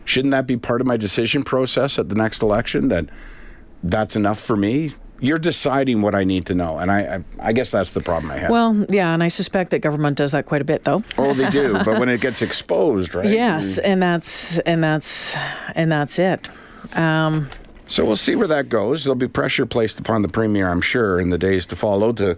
Shouldn't 0.06 0.32
that 0.32 0.48
be 0.48 0.56
part 0.56 0.80
of 0.80 0.88
my 0.88 0.96
decision 0.96 1.44
process 1.44 2.00
at 2.00 2.08
the 2.08 2.16
next 2.16 2.42
election 2.42 2.88
that 2.88 3.10
that's 3.84 4.16
enough 4.16 4.40
for 4.40 4.56
me? 4.56 4.94
You're 5.20 5.38
deciding 5.38 6.02
what 6.02 6.16
I 6.16 6.24
need 6.24 6.46
to 6.48 6.54
know, 6.54 6.78
and 6.78 6.92
I, 6.92 7.18
I, 7.40 7.48
I 7.50 7.54
guess 7.54 7.72
that's 7.72 7.94
the 7.94 8.02
problem 8.02 8.32
I 8.32 8.38
have. 8.38 8.52
Well, 8.52 8.86
yeah, 8.90 9.14
and 9.14 9.24
I 9.24 9.28
suspect 9.28 9.72
that 9.72 9.80
government 9.80 10.18
does 10.18 10.32
that 10.32 10.46
quite 10.46 10.62
a 10.62 10.66
bit, 10.66 10.84
though. 10.84 11.04
oh, 11.18 11.34
they 11.34 11.50
do, 11.50 11.74
but 11.84 12.00
when 12.00 12.10
it 12.10 12.22
gets 12.22 12.42
exposed, 12.42 13.16
right? 13.16 13.30
Yes, 13.30 13.78
and 13.78 14.02
that's 14.02 14.60
and 14.60 14.84
that's 14.84 15.36
and 15.76 15.92
that's 15.92 16.20
it. 16.20 16.50
Um, 16.96 17.50
so 17.88 18.06
we'll 18.06 18.16
see 18.18 18.36
where 18.36 18.48
that 18.48 18.70
goes. 18.70 19.04
There'll 19.04 19.16
be 19.16 19.28
pressure 19.28 19.66
placed 19.66 20.00
upon 20.00 20.22
the 20.22 20.28
premier, 20.28 20.70
I'm 20.70 20.82
sure, 20.82 21.20
in 21.20 21.30
the 21.30 21.38
days 21.38 21.66
to 21.68 21.76
follow 21.76 22.12
to 22.14 22.38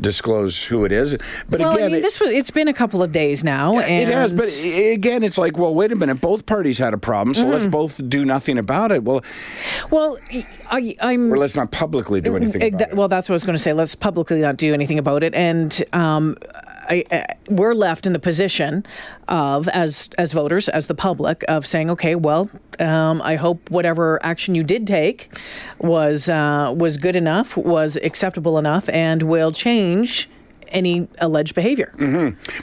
disclose 0.00 0.62
who 0.62 0.84
it 0.84 0.92
is. 0.92 1.16
But 1.48 1.60
well, 1.60 1.72
again, 1.72 1.84
I 1.84 1.88
mean, 1.88 1.96
it- 1.98 2.02
this 2.02 2.18
was, 2.20 2.30
it's 2.30 2.50
been 2.50 2.68
a 2.68 2.72
couple 2.72 3.02
of 3.02 3.12
days 3.12 3.44
now. 3.44 3.78
and 3.78 4.08
it 4.08 4.12
has, 4.14 4.32
but 4.32 4.46
again, 4.64 5.22
it's 5.22 5.38
like, 5.38 5.56
well, 5.58 5.74
wait 5.74 5.92
a 5.92 5.96
minute. 5.96 6.20
Both 6.20 6.46
parties 6.46 6.78
had 6.78 6.94
a 6.94 6.98
problem, 6.98 7.34
so 7.34 7.42
Mm-hmm. 7.42 7.52
let's 7.52 7.66
both 7.66 8.08
do 8.08 8.24
nothing 8.24 8.58
about 8.58 8.92
it. 8.92 9.02
Well, 9.04 9.22
Well, 9.90 10.18
I, 10.70 10.96
I'm. 11.00 11.32
or 11.32 11.36
let's 11.38 11.54
not 11.56 11.70
publicly 11.70 12.20
do 12.20 12.36
anything 12.36 12.62
about 12.62 12.78
th- 12.78 12.90
it. 12.90 12.96
Well, 12.96 13.08
that's 13.08 13.28
what 13.28 13.34
I 13.34 13.36
was 13.36 13.44
going 13.44 13.56
to 13.56 13.62
say. 13.62 13.72
Let's 13.72 13.94
publicly 13.94 14.40
not 14.40 14.56
do 14.56 14.72
anything 14.74 14.98
about 14.98 15.22
it, 15.22 15.34
and 15.34 15.82
um, 15.92 16.36
I, 16.92 17.04
I, 17.10 17.26
we're 17.48 17.74
left 17.74 18.06
in 18.06 18.12
the 18.12 18.18
position 18.18 18.84
of, 19.28 19.68
as 19.68 20.10
as 20.18 20.32
voters, 20.32 20.68
as 20.68 20.86
the 20.86 20.94
public, 20.94 21.42
of 21.48 21.66
saying, 21.66 21.90
okay, 21.90 22.14
well, 22.14 22.50
um, 22.78 23.22
I 23.22 23.36
hope 23.36 23.70
whatever 23.70 24.20
action 24.22 24.54
you 24.54 24.62
did 24.62 24.86
take 24.86 25.30
was 25.78 26.28
uh, 26.28 26.74
was 26.76 26.96
good 26.98 27.16
enough, 27.16 27.56
was 27.56 27.96
acceptable 27.96 28.58
enough, 28.58 28.88
and 28.90 29.22
will 29.22 29.52
change 29.52 30.28
any 30.68 31.06
alleged 31.18 31.54
behavior. 31.54 31.92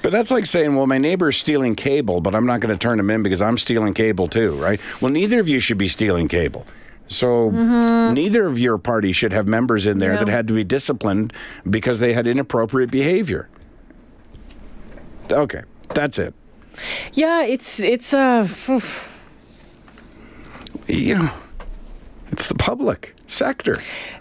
But 0.01 0.11
that's 0.11 0.31
like 0.31 0.45
saying, 0.45 0.75
well, 0.75 0.87
my 0.87 0.97
neighbor's 0.97 1.37
stealing 1.37 1.75
cable, 1.75 2.21
but 2.21 2.33
I'm 2.35 2.45
not 2.45 2.59
going 2.59 2.73
to 2.73 2.79
turn 2.79 2.99
him 2.99 3.09
in 3.09 3.21
because 3.23 3.41
I'm 3.41 3.57
stealing 3.57 3.93
cable 3.93 4.27
too, 4.27 4.53
right? 4.55 4.79
Well, 4.99 5.11
neither 5.11 5.39
of 5.39 5.47
you 5.47 5.59
should 5.59 5.77
be 5.77 5.87
stealing 5.87 6.27
cable. 6.27 6.65
So 7.07 7.49
neither 7.49 8.45
of 8.45 8.59
your 8.59 8.77
party 8.77 9.11
should 9.11 9.33
have 9.33 9.47
members 9.47 9.87
in 9.87 9.97
there 9.97 10.13
Mm-hmm. 10.15 10.25
That 10.25 10.31
had 10.31 10.47
to 10.47 10.53
be 10.53 10.63
disciplined 10.63 11.33
because 11.69 11.99
they 11.99 12.13
had 12.13 12.27
inappropriate 12.27 12.91
behavior. 12.91 13.47
Okay, 15.31 15.63
that's 15.93 16.17
it. 16.19 16.33
Yeah, 17.13 17.43
it's 17.43 17.79
it's 17.79 18.13
uh, 18.13 18.47
oof. 18.69 19.07
You 20.87 21.15
know, 21.15 21.31
it's 22.31 22.47
the 22.47 22.55
public 22.55 23.15
sector. 23.27 23.77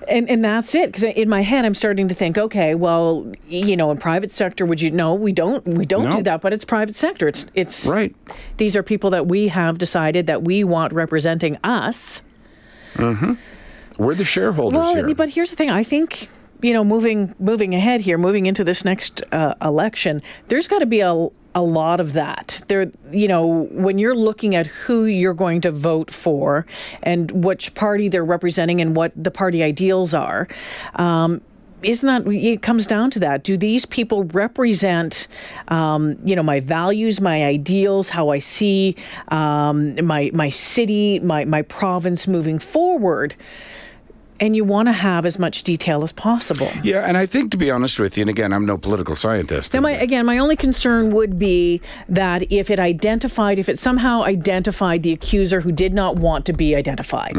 And 0.08 0.28
and 0.28 0.44
that's 0.44 0.74
it. 0.74 0.92
Because 0.92 1.02
in 1.04 1.28
my 1.28 1.42
head, 1.42 1.64
I'm 1.64 1.74
starting 1.74 2.08
to 2.08 2.14
think, 2.14 2.36
okay, 2.36 2.74
well, 2.74 3.30
you 3.48 3.76
know, 3.76 3.90
in 3.90 3.98
private 3.98 4.32
sector, 4.32 4.66
would 4.66 4.80
you? 4.82 4.90
No, 4.90 5.14
we 5.14 5.32
don't. 5.32 5.64
We 5.66 5.86
don't 5.86 6.04
No. 6.04 6.16
do 6.18 6.22
that. 6.24 6.40
But 6.40 6.52
it's 6.52 6.64
private 6.64 6.96
sector. 6.96 7.28
It's 7.28 7.46
it's 7.54 7.86
Right. 7.86 8.14
These 8.56 8.76
are 8.76 8.82
people 8.82 9.10
that 9.10 9.26
we 9.26 9.48
have 9.48 9.78
decided 9.78 10.26
that 10.26 10.42
we 10.42 10.64
want 10.64 10.92
representing 10.92 11.58
us. 11.64 12.22
Mhm. 12.94 13.36
We're 13.98 14.14
the 14.14 14.24
shareholders 14.24 14.78
Well, 14.78 14.94
here. 14.94 15.14
but 15.14 15.30
here's 15.30 15.50
the 15.50 15.56
thing. 15.56 15.70
I 15.70 15.82
think 15.84 16.28
you 16.60 16.72
know, 16.72 16.84
moving 16.84 17.34
moving 17.38 17.74
ahead 17.74 18.00
here, 18.00 18.18
moving 18.18 18.46
into 18.46 18.64
this 18.64 18.84
next 18.84 19.22
uh, 19.32 19.54
election, 19.62 20.22
there's 20.48 20.68
got 20.68 20.80
to 20.80 20.86
be 20.86 21.00
a 21.00 21.28
a 21.54 21.62
lot 21.62 21.98
of 21.98 22.12
that. 22.12 22.62
There, 22.68 22.90
you 23.10 23.26
know, 23.26 23.46
when 23.72 23.98
you're 23.98 24.14
looking 24.14 24.54
at 24.54 24.66
who 24.66 25.04
you're 25.04 25.34
going 25.34 25.60
to 25.62 25.70
vote 25.70 26.10
for 26.10 26.66
and 27.02 27.30
which 27.44 27.74
party 27.74 28.08
they're 28.08 28.24
representing 28.24 28.80
and 28.80 28.94
what 28.94 29.12
the 29.16 29.30
party 29.30 29.62
ideals 29.62 30.14
are. 30.14 30.46
Um, 30.94 31.40
isn't 31.82 32.06
that 32.06 32.32
it 32.32 32.60
comes 32.60 32.88
down 32.88 33.08
to 33.08 33.20
that 33.20 33.44
do 33.44 33.56
these 33.56 33.86
people 33.86 34.24
represent 34.24 35.28
um, 35.68 36.18
you 36.24 36.34
know 36.34 36.42
my 36.42 36.58
values 36.58 37.20
my 37.20 37.44
ideals 37.44 38.08
how 38.08 38.30
i 38.30 38.38
see 38.40 38.96
um, 39.28 40.04
my 40.04 40.28
my 40.34 40.50
city 40.50 41.20
my 41.20 41.44
my 41.44 41.62
province 41.62 42.26
moving 42.26 42.58
forward 42.58 43.36
and 44.40 44.54
you 44.57 44.64
want 44.64 44.87
to 44.88 44.92
have 44.92 45.26
as 45.26 45.38
much 45.38 45.62
detail 45.62 46.02
as 46.02 46.12
possible 46.12 46.71
yeah, 46.83 47.00
and 47.07 47.16
I 47.16 47.26
think 47.26 47.50
to 47.52 47.57
be 47.57 47.71
honest 47.71 47.99
with 47.99 48.16
you, 48.16 48.23
and 48.23 48.30
again, 48.30 48.52
I'm 48.52 48.64
no 48.66 48.78
political 48.78 49.14
scientist. 49.14 49.75
now, 49.75 49.80
my, 49.80 49.92
again, 49.92 50.25
my 50.26 50.38
only 50.38 50.57
concern 50.57 51.11
would 51.11 51.38
be 51.38 51.80
that 52.09 52.50
if 52.52 52.71
it 52.71 52.78
identified, 52.78 53.59
if 53.59 53.68
it 53.68 53.78
somehow 53.78 54.23
identified 54.23 55.02
the 55.02 55.12
accuser 55.12 55.61
who 55.61 55.73
did 55.73 55.92
not 55.92 56.16
want 56.16 56.47
to 56.47 56.52
be 56.52 56.75
identified, 56.76 57.35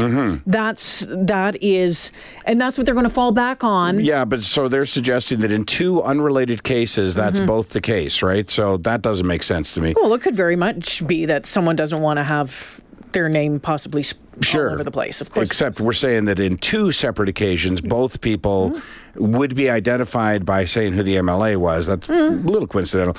that's 0.46 1.06
that 1.10 1.62
is, 1.63 2.12
and 2.46 2.60
that's 2.60 2.77
what 2.77 2.86
they're 2.86 2.94
going 2.96 3.06
to 3.08 3.10
fall 3.13 3.32
back 3.32 3.63
on. 3.63 4.03
Yeah, 4.03 4.25
but 4.25 4.44
so 4.44 4.68
they're 4.68 4.86
suggesting 4.86 5.39
that 5.41 5.51
in 5.51 5.63
two 5.65 6.01
unrelated 6.03 6.63
cases, 6.63 7.13
that's 7.15 7.39
Mm-hmm. 7.39 7.46
both 7.46 7.70
the 7.70 7.82
case, 7.82 8.22
right? 8.22 8.50
So 8.50 8.77
that 8.77 9.01
doesn't 9.01 9.25
make 9.27 9.44
sense 9.44 9.74
to 9.75 9.82
me. 9.82 9.94
Well, 9.96 10.13
it 10.13 10.22
could 10.22 10.36
very 10.36 10.56
much 10.56 11.06
be 11.08 11.25
that 11.27 11.46
someone 11.46 11.75
doesn't 11.75 12.01
want 12.01 12.18
to 12.18 12.24
have 12.24 12.82
their 13.13 13.30
name 13.30 13.60
possibly 13.60 14.04
sp- 14.04 14.20
Sure. 14.42 14.68
all 14.70 14.75
over 14.75 14.84
the 14.86 14.92
place. 14.92 15.20
Of 15.20 15.32
course, 15.32 15.50
Except 15.50 15.82
we're 15.82 15.92
saying 15.92 16.24
that 16.25 16.39
in 16.39 16.58
two 16.58 16.92
separate 16.94 17.28
occasions, 17.28 17.82
both 17.82 18.22
people 18.22 18.72
Mm-hmm. 18.72 19.32
would 19.38 19.54
be 19.56 19.70
identified 19.70 20.46
by 20.46 20.63
saying 20.66 20.94
who 20.94 21.04
the 21.04 21.16
MLA 21.16 21.58
was. 21.58 21.88
That's 21.88 22.08
Mm-hmm. 22.08 22.48
a 22.48 22.51
little 22.51 22.68
coincidental. 22.68 23.18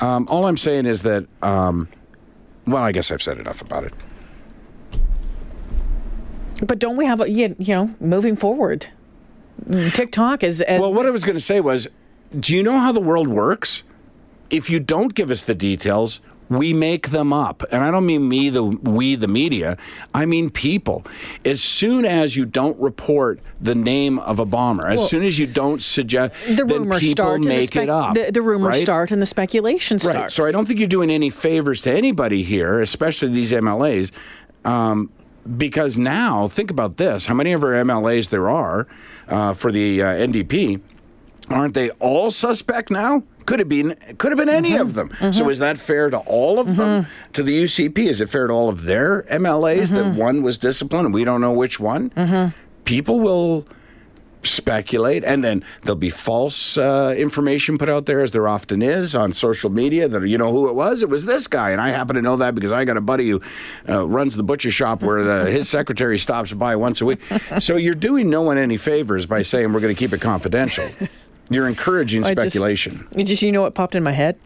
Um, 0.00 0.26
all 0.30 0.46
I'm 0.46 0.56
saying 0.56 0.86
is 0.86 1.02
that, 1.02 1.26
um, 1.42 1.88
well, 2.66 2.82
I 2.82 2.92
guess 2.92 3.10
I've 3.10 3.20
said 3.22 3.38
enough 3.38 3.60
about 3.60 3.84
it. 3.84 3.92
but 6.66 6.78
don't 6.78 6.96
we 6.96 7.04
have 7.04 7.20
a, 7.20 7.28
you 7.28 7.54
you 7.58 7.74
know 7.74 7.94
moving 8.00 8.36
forward? 8.36 8.86
TikTok 9.92 10.42
is 10.42 10.60
as 10.62 10.80
Well, 10.80 10.94
what 10.94 11.06
I 11.06 11.10
was 11.10 11.24
going 11.24 11.36
to 11.36 11.40
say 11.40 11.60
was, 11.60 11.86
do 12.38 12.56
you 12.56 12.62
know 12.62 12.78
how 12.78 12.92
the 12.92 13.00
world 13.00 13.28
works? 13.28 13.82
If 14.50 14.68
you 14.70 14.80
don't 14.80 15.14
give 15.14 15.30
us 15.30 15.42
the 15.42 15.54
details, 15.54 16.20
we 16.58 16.72
make 16.72 17.10
them 17.10 17.32
up. 17.32 17.62
And 17.70 17.82
I 17.82 17.90
don't 17.90 18.06
mean 18.06 18.28
me, 18.28 18.50
the 18.50 18.62
we, 18.64 19.14
the 19.14 19.28
media. 19.28 19.76
I 20.14 20.26
mean 20.26 20.50
people. 20.50 21.04
As 21.44 21.62
soon 21.62 22.04
as 22.04 22.36
you 22.36 22.44
don't 22.44 22.78
report 22.80 23.40
the 23.60 23.74
name 23.74 24.18
of 24.20 24.38
a 24.38 24.44
bomber, 24.44 24.86
as 24.88 24.98
Well, 25.00 25.08
soon 25.08 25.22
as 25.24 25.38
you 25.38 25.46
don't 25.46 25.82
suggest, 25.82 26.34
the 26.48 26.64
rumors 26.64 27.00
people 27.00 27.24
start 27.24 27.44
make 27.44 27.68
spec- 27.72 27.84
it 27.84 27.88
up. 27.90 28.14
the, 28.14 28.30
the 28.32 28.42
rumors 28.42 28.74
right? 28.74 28.82
start 28.82 29.12
and 29.12 29.20
the 29.22 29.26
speculation 29.26 29.96
Right. 29.96 30.02
starts. 30.02 30.34
So 30.34 30.44
I 30.46 30.52
don't 30.52 30.66
think 30.66 30.78
you're 30.78 30.88
doing 30.88 31.10
any 31.10 31.30
favors 31.30 31.80
to 31.82 31.92
anybody 31.92 32.42
here, 32.42 32.80
especially 32.80 33.28
these 33.30 33.52
MLAs. 33.52 34.10
Um, 34.64 35.10
because 35.56 35.98
now, 35.98 36.46
think 36.48 36.70
about 36.70 36.96
this: 36.98 37.26
how 37.26 37.34
many 37.34 37.52
of 37.52 37.64
our 37.64 37.72
MLAs 37.72 38.28
there 38.28 38.48
are 38.48 38.86
uh, 39.28 39.54
for 39.54 39.72
the 39.72 40.00
uh, 40.02 40.06
NDP? 40.06 40.80
Aren't 41.48 41.74
they 41.74 41.90
all 41.98 42.30
suspect 42.30 42.90
now? 42.90 43.24
Could 43.46 43.58
have 43.58 43.68
been. 43.68 43.94
Could 44.18 44.32
have 44.32 44.38
been 44.38 44.48
any 44.48 44.70
Mm-hmm. 44.72 44.80
of 44.82 44.94
them. 44.94 45.32
So 45.32 45.48
is 45.48 45.58
that 45.58 45.78
fair 45.78 46.10
to 46.10 46.18
all 46.18 46.58
of 46.58 46.76
them? 46.76 47.06
To 47.34 47.42
the 47.42 47.64
UCP, 47.64 47.98
is 47.98 48.20
it 48.20 48.28
fair 48.30 48.46
to 48.46 48.52
all 48.52 48.68
of 48.68 48.84
their 48.84 49.22
MLAs 49.24 49.90
Mm-hmm. 49.90 49.94
that 49.96 50.14
one 50.14 50.42
was 50.42 50.58
disciplined 50.58 51.06
and 51.06 51.14
we 51.14 51.24
don't 51.24 51.40
know 51.40 51.52
which 51.52 51.78
one? 51.80 52.52
People 52.84 53.20
will 53.20 53.66
speculate, 54.44 55.22
and 55.22 55.44
then 55.44 55.62
there'll 55.82 55.94
be 55.94 56.10
false 56.10 56.76
uh, 56.76 57.14
information 57.16 57.78
put 57.78 57.88
out 57.88 58.06
there, 58.06 58.20
as 58.22 58.32
there 58.32 58.48
often 58.48 58.82
is 58.82 59.14
on 59.14 59.32
social 59.32 59.70
media. 59.70 60.08
That 60.08 60.26
you 60.26 60.36
know 60.36 60.50
who 60.50 60.68
it 60.68 60.74
was? 60.74 61.00
It 61.02 61.08
was 61.08 61.24
this 61.24 61.46
guy, 61.46 61.70
and 61.70 61.80
I 61.80 61.90
happen 61.90 62.16
to 62.16 62.22
know 62.22 62.34
that 62.36 62.54
because 62.54 62.72
I 62.72 62.84
got 62.84 62.96
a 62.96 63.00
buddy 63.00 63.30
who 63.30 63.40
uh, 63.88 64.04
runs 64.06 64.36
the 64.36 64.42
butcher 64.42 64.72
shop 64.72 65.00
where 65.02 65.22
the, 65.22 65.48
his 65.58 65.68
secretary 65.68 66.18
stops 66.18 66.52
by 66.52 66.74
once 66.74 67.00
a 67.00 67.04
week. 67.04 67.20
So 67.60 67.76
you're 67.76 67.94
doing 67.94 68.30
no 68.30 68.42
one 68.42 68.58
any 68.58 68.76
favors 68.76 69.26
by 69.26 69.42
saying 69.42 69.72
we're 69.72 69.80
going 69.80 69.94
to 69.94 69.98
keep 69.98 70.12
it 70.12 70.20
confidential. 70.20 70.88
You're 71.50 71.68
encouraging 71.68 72.24
I 72.24 72.34
just- 72.34 72.40
speculation. 72.52 73.06
You 73.16 73.24
just 73.24 73.42
you 73.42 73.52
know 73.52 73.62
what 73.62 73.74
popped 73.74 73.94
in 73.94 74.02
my 74.02 74.12
head? 74.12 74.36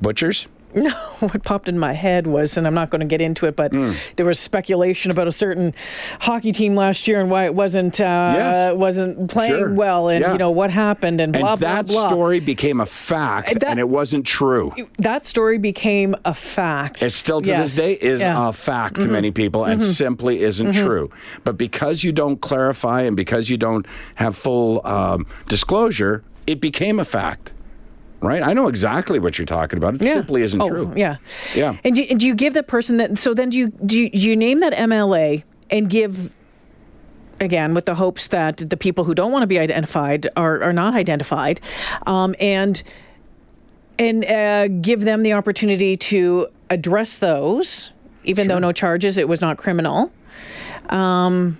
Butchers. 0.00 0.46
No, 0.74 0.88
what 1.20 1.42
popped 1.44 1.68
in 1.68 1.78
my 1.78 1.92
head 1.92 2.26
was, 2.26 2.56
and 2.56 2.66
I'm 2.66 2.72
not 2.72 2.88
going 2.88 3.00
to 3.00 3.06
get 3.06 3.20
into 3.20 3.44
it, 3.44 3.56
but 3.56 3.72
Hmm. 3.72 3.92
there 4.16 4.24
was 4.24 4.38
speculation 4.40 5.10
about 5.10 5.28
a 5.28 5.32
certain 5.32 5.74
hockey 6.18 6.50
team 6.50 6.74
last 6.74 7.06
year 7.06 7.20
and 7.20 7.30
why 7.30 7.44
it 7.44 7.54
wasn't 7.54 8.00
uh, 8.00 8.04
Yes. 8.34 8.74
wasn't 8.74 9.28
playing 9.30 9.52
Sure. 9.52 9.74
well, 9.74 10.08
and 10.08 10.22
Yeah. 10.22 10.32
you 10.32 10.38
know 10.38 10.50
what 10.50 10.70
happened, 10.70 11.20
and 11.20 11.34
blah 11.34 11.52
and 11.52 11.60
that 11.60 11.84
blah 11.88 11.92
blah. 11.92 12.02
That 12.04 12.08
story 12.08 12.40
became 12.40 12.80
a 12.80 12.86
fact, 12.86 13.52
That- 13.60 13.64
and 13.68 13.78
it 13.80 13.90
wasn't 13.90 14.24
true. 14.24 14.72
that 14.98 15.26
story 15.26 15.58
became 15.58 16.16
a 16.24 16.32
fact. 16.32 17.02
It 17.02 17.10
still 17.10 17.42
to 17.42 17.48
Yes. 17.50 17.74
this 17.74 17.76
day 17.76 17.92
is 18.00 18.22
Yeah. 18.22 18.32
Mm-hmm. 18.36 18.46
a 18.48 18.52
fact 18.54 19.00
to 19.02 19.08
many 19.08 19.30
people 19.30 19.66
and 19.66 19.82
simply 19.82 20.40
isn't 20.40 20.72
true. 20.72 21.10
But 21.44 21.58
because 21.58 22.02
you 22.02 22.12
don't 22.12 22.40
clarify 22.40 23.02
and 23.02 23.14
because 23.14 23.50
you 23.50 23.58
don't 23.58 23.84
have 24.14 24.34
full 24.38 24.80
um, 24.86 25.26
disclosure, 25.50 26.22
it 26.46 26.60
became 26.60 26.98
a 26.98 27.04
fact. 27.04 27.52
Right? 28.20 28.40
I 28.42 28.52
know 28.52 28.68
exactly 28.68 29.18
what 29.18 29.36
you're 29.36 29.46
talking 29.46 29.78
about. 29.78 29.96
It 29.96 30.02
Yeah. 30.02 30.12
simply 30.12 30.42
isn't 30.42 30.60
oh, 30.60 30.68
true. 30.68 30.92
Yeah. 30.94 31.16
Yeah. 31.56 31.76
And 31.82 31.96
do, 31.96 32.06
and 32.08 32.20
do 32.20 32.26
you 32.26 32.36
give 32.36 32.54
that 32.54 32.68
person 32.68 32.98
that? 32.98 33.18
So 33.18 33.34
then 33.34 33.50
do 33.50 33.58
you 33.58 33.72
do 33.84 33.98
you, 33.98 34.10
you 34.12 34.36
name 34.36 34.60
that 34.60 34.72
MLA 34.72 35.42
and 35.70 35.90
give 35.90 36.30
again 37.40 37.74
with 37.74 37.86
the 37.86 37.96
hopes 37.96 38.28
that 38.28 38.58
the 38.58 38.76
people 38.76 39.02
who 39.02 39.14
don't 39.14 39.32
want 39.32 39.42
to 39.42 39.48
be 39.48 39.58
identified 39.58 40.28
are, 40.36 40.62
are 40.62 40.72
not 40.72 40.94
identified, 40.94 41.60
um, 42.06 42.36
and 42.38 42.82
and 43.98 44.24
uh, 44.24 44.68
give 44.68 45.00
them 45.00 45.22
the 45.22 45.32
opportunity 45.32 45.96
to 45.96 46.48
address 46.70 47.18
those, 47.18 47.90
even 48.24 48.48
though 48.48 48.58
no 48.58 48.72
charges, 48.72 49.18
it 49.18 49.28
was 49.28 49.40
not 49.40 49.58
criminal. 49.58 50.12
Um, 50.88 51.58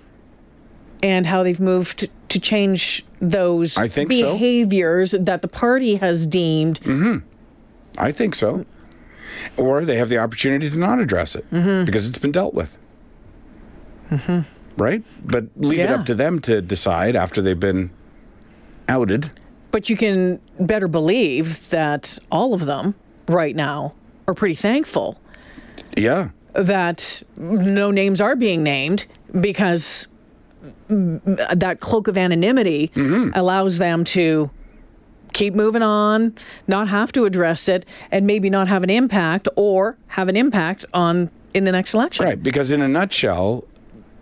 and 1.01 1.25
how 1.25 1.43
they've 1.43 1.59
moved 1.59 2.07
to 2.29 2.39
change 2.39 3.05
those 3.31 3.77
I 3.77 3.87
think 3.87 4.11
so. 4.11 4.33
behaviors 4.33 5.11
that 5.17 5.41
the 5.41 5.47
party 5.47 5.95
has 5.95 6.27
deemed 6.27 6.79
I 7.97 8.11
think 8.11 8.35
so. 8.35 8.65
Or 9.57 9.85
they 9.85 9.97
have 9.97 10.09
the 10.09 10.17
opportunity 10.17 10.69
to 10.69 10.77
not 10.77 10.99
address 10.99 11.35
it 11.35 11.49
Mm-hmm. 11.51 11.85
because 11.85 12.07
it's 12.07 12.17
been 12.17 12.31
dealt 12.31 12.53
with. 12.53 12.77
Right? 14.77 15.03
But 15.23 15.45
leave 15.55 15.79
it 15.79 15.89
up 15.89 16.05
to 16.07 16.15
them 16.15 16.39
to 16.41 16.61
decide 16.61 17.15
after 17.15 17.41
they've 17.41 17.59
been 17.59 17.91
outed. 18.87 19.31
But 19.71 19.89
you 19.89 19.95
can 19.97 20.39
better 20.59 20.87
believe 20.87 21.67
that 21.69 22.17
all 22.31 22.53
of 22.53 22.65
them 22.65 22.95
right 23.27 23.55
now 23.55 23.93
are 24.27 24.33
pretty 24.33 24.55
thankful 24.55 25.19
Yeah. 25.97 26.29
that 26.53 27.23
no 27.37 27.89
names 27.91 28.21
are 28.21 28.35
being 28.35 28.61
named 28.63 29.05
because 29.39 30.07
that 30.87 31.77
cloak 31.79 32.07
of 32.07 32.17
anonymity 32.17 32.91
mm-hmm. 32.95 33.31
allows 33.33 33.77
them 33.77 34.03
to 34.05 34.49
keep 35.33 35.55
moving 35.55 35.81
on, 35.81 36.35
not 36.67 36.87
have 36.87 37.11
to 37.13 37.25
address 37.25 37.67
it, 37.67 37.85
and 38.11 38.25
maybe 38.25 38.49
not 38.49 38.67
have 38.67 38.83
an 38.83 38.89
impact 38.89 39.47
or 39.55 39.97
have 40.07 40.29
an 40.29 40.37
impact 40.37 40.85
on 40.93 41.29
in 41.53 41.65
the 41.65 41.71
next 41.71 41.93
election. 41.93 42.25
Right, 42.25 42.41
because 42.41 42.71
in 42.71 42.81
a 42.81 42.87
nutshell, 42.87 43.65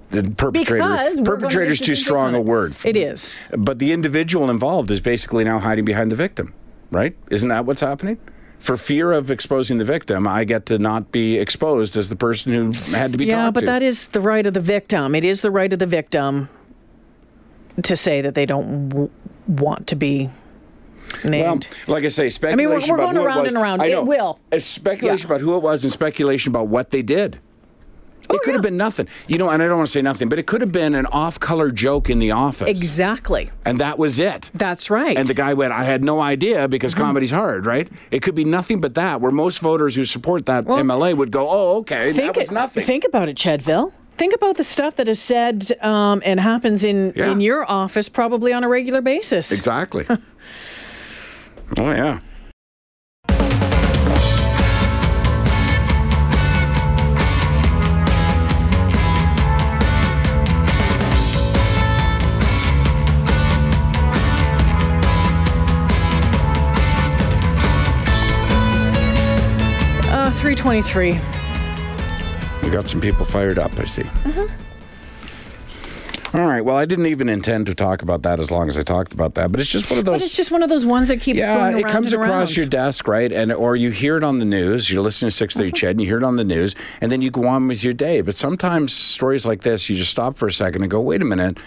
the 0.09 0.23
perpetrator 0.23 0.83
Because 0.83 1.19
we're 1.19 1.23
gonna 1.23 1.37
perpetrator's 1.37 1.79
make 1.81 1.87
too 1.87 1.95
strong 1.95 2.27
on 2.27 2.35
a 2.35 2.41
word. 2.41 2.75
It 2.83 2.95
is. 2.95 3.39
But 3.51 3.79
the 3.79 3.93
individual 3.93 4.49
involved 4.49 4.91
is 4.91 4.99
basically 5.01 5.43
now 5.43 5.59
hiding 5.59 5.85
behind 5.85 6.11
the 6.11 6.15
victim, 6.15 6.53
right? 6.91 7.15
Isn't 7.29 7.49
that 7.49 7.65
what's 7.65 7.81
happening? 7.81 8.17
For 8.61 8.77
fear 8.77 9.11
of 9.11 9.31
exposing 9.31 9.79
the 9.79 9.83
victim, 9.83 10.27
I 10.27 10.43
get 10.43 10.67
to 10.67 10.77
not 10.77 11.11
be 11.11 11.37
exposed 11.37 11.97
as 11.97 12.09
the 12.09 12.15
person 12.15 12.53
who 12.53 12.71
had 12.95 13.11
to 13.11 13.17
be 13.17 13.25
Yeah, 13.25 13.49
but 13.49 13.61
to. 13.61 13.65
that 13.65 13.81
is 13.81 14.07
the 14.09 14.21
right 14.21 14.45
of 14.45 14.53
the 14.53 14.59
victim. 14.61 15.15
It 15.15 15.23
is 15.23 15.41
the 15.41 15.49
right 15.51 15.71
of 15.73 15.79
the 15.79 15.87
victim 15.87 16.47
to 17.81 17.95
say 17.95 18.21
that 18.21 18.35
they 18.35 18.45
don't 18.45 18.89
w- 18.89 19.09
want 19.47 19.87
to 19.87 19.95
be 19.95 20.29
well, 21.23 21.31
named. 21.31 21.67
like 21.87 22.03
I 22.03 22.09
say, 22.09 22.23
mean, 22.23 22.29
speculation 22.29 22.93
we're- 22.95 23.05
we're 23.07 23.13
going 23.13 23.25
around 23.25 23.47
and 23.47 23.57
around. 23.57 23.81
I 23.81 23.87
It 23.87 24.05
will. 24.05 24.37
It's 24.51 24.65
speculation 24.65 25.27
Yeah. 25.27 25.35
about 25.35 25.41
who 25.41 25.55
it 25.57 25.63
was 25.63 25.83
and 25.83 25.91
speculation 25.91 26.51
about 26.51 26.67
what 26.67 26.91
they 26.91 27.01
did. 27.01 27.39
Oh, 28.31 28.35
it 28.35 28.41
could 28.43 28.53
have 28.53 28.63
been 28.63 28.77
nothing. 28.77 29.07
You 29.27 29.37
know, 29.37 29.49
and 29.49 29.61
I 29.61 29.67
don't 29.67 29.77
want 29.77 29.87
to 29.87 29.91
say 29.91 30.01
nothing, 30.01 30.29
but 30.29 30.39
it 30.39 30.47
could 30.47 30.61
have 30.61 30.71
been 30.71 30.95
an 30.95 31.05
off-color 31.07 31.71
joke 31.71 32.09
in 32.09 32.19
the 32.19 32.31
office. 32.31 32.67
exactly. 32.69 33.51
And 33.65 33.79
that 33.79 33.97
was 33.99 34.19
it. 34.19 34.49
That's 34.53 34.89
right. 34.89 35.17
And 35.17 35.27
the 35.27 35.33
guy 35.33 35.53
went, 35.53 35.73
I 35.73 35.83
had 35.83 36.03
no 36.03 36.19
idea 36.19 36.67
because 36.67 36.93
Mm-hmm. 36.93 37.03
comedy's 37.03 37.31
hard, 37.31 37.65
right? 37.65 37.89
It 38.11 38.21
could 38.21 38.35
be 38.35 38.45
nothing 38.45 38.81
but 38.81 38.95
that, 38.95 39.21
where 39.21 39.31
most 39.31 39.59
voters 39.59 39.95
who 39.95 40.05
support 40.05 40.45
that 40.47 40.65
Well, 40.65 40.77
MLA 40.79 41.15
would 41.15 41.31
go, 41.31 41.47
oh, 41.49 41.77
okay, 41.79 42.11
that 42.11 42.35
was 42.35 42.49
it- 42.49 42.53
nothing. 42.53 42.83
Think 42.85 43.03
about 43.05 43.29
it, 43.29 43.37
Chedville. 43.37 43.91
Think 44.17 44.35
about 44.35 44.57
the 44.57 44.63
stuff 44.63 44.97
that 44.97 45.07
is 45.09 45.19
said 45.19 45.71
um, 45.81 46.21
and 46.25 46.39
happens 46.39 46.83
in, 46.83 47.13
Yeah. 47.15 47.31
in 47.31 47.41
your 47.41 47.69
office 47.69 48.07
probably 48.09 48.53
on 48.53 48.63
a 48.63 48.69
regular 48.69 49.01
basis. 49.01 49.51
exactly. 49.51 50.05
oh, 50.09 50.19
yeah. 51.77 52.19
Uh, 70.61 70.81
323. 70.81 71.19
We 72.63 72.69
got 72.69 72.87
some 72.87 73.01
people 73.01 73.25
fired 73.25 73.57
up, 73.57 73.77
I 73.79 73.85
see. 73.85 74.03
Mm-hmm. 74.03 74.61
All 76.37 76.47
right. 76.47 76.61
Well, 76.61 76.77
I 76.77 76.85
didn't 76.85 77.07
even 77.07 77.27
intend 77.27 77.65
to 77.65 77.75
talk 77.75 78.03
about 78.03 78.21
that 78.21 78.39
as 78.39 78.51
long 78.51 78.69
as 78.69 78.77
I 78.77 78.83
talked 78.83 79.11
about 79.11 79.33
that, 79.35 79.51
but 79.51 79.59
it's 79.59 79.69
just 79.69 79.89
one 79.89 79.99
of 79.99 80.05
those. 80.05 80.21
But 80.21 80.25
it's 80.25 80.35
just 80.35 80.49
one 80.49 80.63
of 80.63 80.69
those 80.69 80.85
ones 80.85 81.09
that 81.09 81.19
keeps 81.19 81.39
yeah, 81.39 81.57
going 81.57 81.73
around 81.73 81.79
it 81.79 81.87
comes 81.87 82.13
across 82.13 82.29
around. 82.29 82.55
your 82.57 82.67
desk, 82.67 83.05
right? 83.07 83.29
And 83.33 83.51
or 83.51 83.75
you 83.75 83.89
hear 83.89 84.15
it 84.15 84.23
on 84.23 84.39
the 84.39 84.45
news. 84.45 84.89
You're 84.89 85.01
listening 85.01 85.29
to 85.29 85.35
630 85.35 85.71
Ched, 85.87 85.91
and 85.91 85.99
you 85.99 86.07
hear 86.07 86.19
it 86.19 86.23
on 86.23 86.37
the 86.37 86.45
news, 86.45 86.73
and 87.01 87.11
then 87.11 87.21
you 87.21 87.31
go 87.31 87.47
on 87.47 87.67
with 87.67 87.83
your 87.83 87.91
day. 87.91 88.21
But 88.21 88.37
sometimes 88.37 88.93
stories 88.93 89.45
like 89.45 89.63
this, 89.63 89.89
you 89.89 89.97
just 89.97 90.11
stop 90.11 90.35
for 90.35 90.47
a 90.47 90.53
second 90.53 90.83
and 90.83 90.91
go, 90.91 91.01
"Wait 91.01 91.21
a 91.21 91.25
minute." 91.25 91.57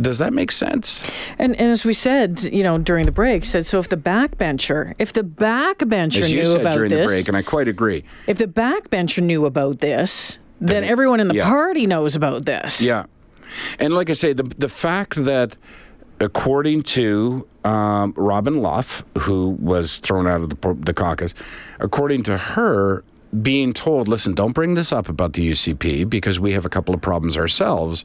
Does 0.00 0.18
that 0.18 0.32
make 0.32 0.52
sense? 0.52 1.02
And, 1.38 1.54
and 1.56 1.70
as 1.70 1.84
we 1.84 1.92
said, 1.92 2.42
you 2.42 2.62
know, 2.62 2.78
during 2.78 3.06
the 3.06 3.12
break, 3.12 3.44
said 3.44 3.66
so 3.66 3.78
if 3.78 3.88
the 3.88 3.96
backbencher, 3.96 4.94
if 4.98 5.12
the 5.12 5.22
backbencher 5.22 6.20
As 6.20 6.32
you 6.32 6.38
knew 6.38 6.46
said 6.46 6.60
about 6.60 6.74
during 6.74 6.90
this, 6.90 7.00
the 7.00 7.06
break, 7.06 7.28
and 7.28 7.36
I 7.36 7.42
quite 7.42 7.68
agree. 7.68 8.04
if 8.26 8.38
the 8.38 8.46
backbencher 8.46 9.22
knew 9.22 9.44
about 9.44 9.80
this, 9.80 10.38
then 10.60 10.84
everyone 10.84 11.20
in 11.20 11.28
the 11.28 11.34
yeah. 11.34 11.48
party 11.48 11.86
knows 11.86 12.14
about 12.14 12.44
this. 12.44 12.80
Yeah, 12.80 13.06
and 13.78 13.94
like 13.94 14.10
I 14.10 14.14
say, 14.14 14.32
the 14.32 14.44
the 14.58 14.68
fact 14.68 15.22
that 15.24 15.56
according 16.20 16.82
to 16.82 17.46
um, 17.64 18.14
Robin 18.16 18.54
Luff, 18.54 19.04
who 19.18 19.50
was 19.60 19.98
thrown 19.98 20.26
out 20.26 20.42
of 20.42 20.50
the, 20.50 20.74
the 20.74 20.94
caucus, 20.94 21.34
according 21.78 22.22
to 22.24 22.36
her, 22.36 23.04
being 23.42 23.72
told, 23.72 24.08
"Listen, 24.08 24.34
don't 24.34 24.52
bring 24.52 24.74
this 24.74 24.92
up 24.92 25.08
about 25.08 25.32
the 25.32 25.50
UCP 25.50 26.08
because 26.08 26.38
we 26.38 26.52
have 26.52 26.64
a 26.64 26.70
couple 26.70 26.94
of 26.94 27.00
problems 27.00 27.36
ourselves." 27.36 28.04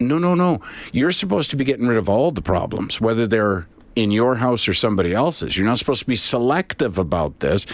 No, 0.00 0.18
no, 0.18 0.34
no. 0.34 0.60
You're 0.92 1.12
supposed 1.12 1.50
to 1.50 1.56
be 1.56 1.64
getting 1.64 1.86
rid 1.86 1.98
of 1.98 2.08
all 2.08 2.30
the 2.30 2.42
problems, 2.42 3.00
whether 3.00 3.26
they're 3.26 3.68
in 3.94 4.10
your 4.10 4.36
house 4.36 4.66
or 4.66 4.74
somebody 4.74 5.12
else's. 5.12 5.56
You're 5.56 5.66
not 5.66 5.78
supposed 5.78 6.00
to 6.00 6.06
be 6.06 6.16
selective 6.16 6.96
about 6.96 7.40
this. 7.40 7.66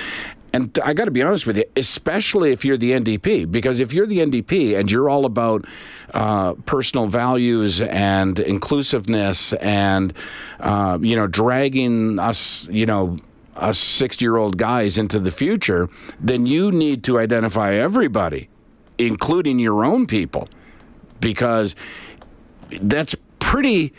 And 0.53 0.77
I 0.83 0.95
got 0.95 1.05
to 1.05 1.11
be 1.11 1.23
honest 1.23 1.47
with 1.47 1.59
you, 1.59 1.65
especially 1.77 2.51
if 2.51 2.65
you're 2.65 2.79
the 2.79 2.93
NDP, 2.93 3.51
because 3.51 3.79
if 3.79 3.93
you're 3.93 4.07
the 4.07 4.19
NDP 4.19 4.79
and 4.79 4.91
you're 4.91 5.09
all 5.09 5.27
about 5.27 5.67
uh, 6.15 6.55
personal 6.65 7.07
values 7.07 7.81
and 7.83 8.39
inclusiveness 8.39 9.53
and, 9.55 10.15
uh, 10.59 10.99
you 11.01 11.15
know, 11.15 11.27
dragging 11.27 12.19
us, 12.19 12.67
you 12.71 12.87
know, 12.87 13.19
us 13.55 13.79
60 13.79 14.25
year 14.25 14.37
old 14.37 14.57
guys 14.57 14.99
into 14.99 15.19
the 15.19 15.31
future, 15.31 15.89
then 16.21 16.47
you 16.47 16.73
need 16.73 17.05
to 17.05 17.19
identify 17.19 17.75
everybody, 17.75 18.49
including 18.99 19.59
your 19.59 19.85
own 19.85 20.07
people, 20.07 20.49
because 21.21 21.75
that's 22.83 23.15
pretty 23.39 23.93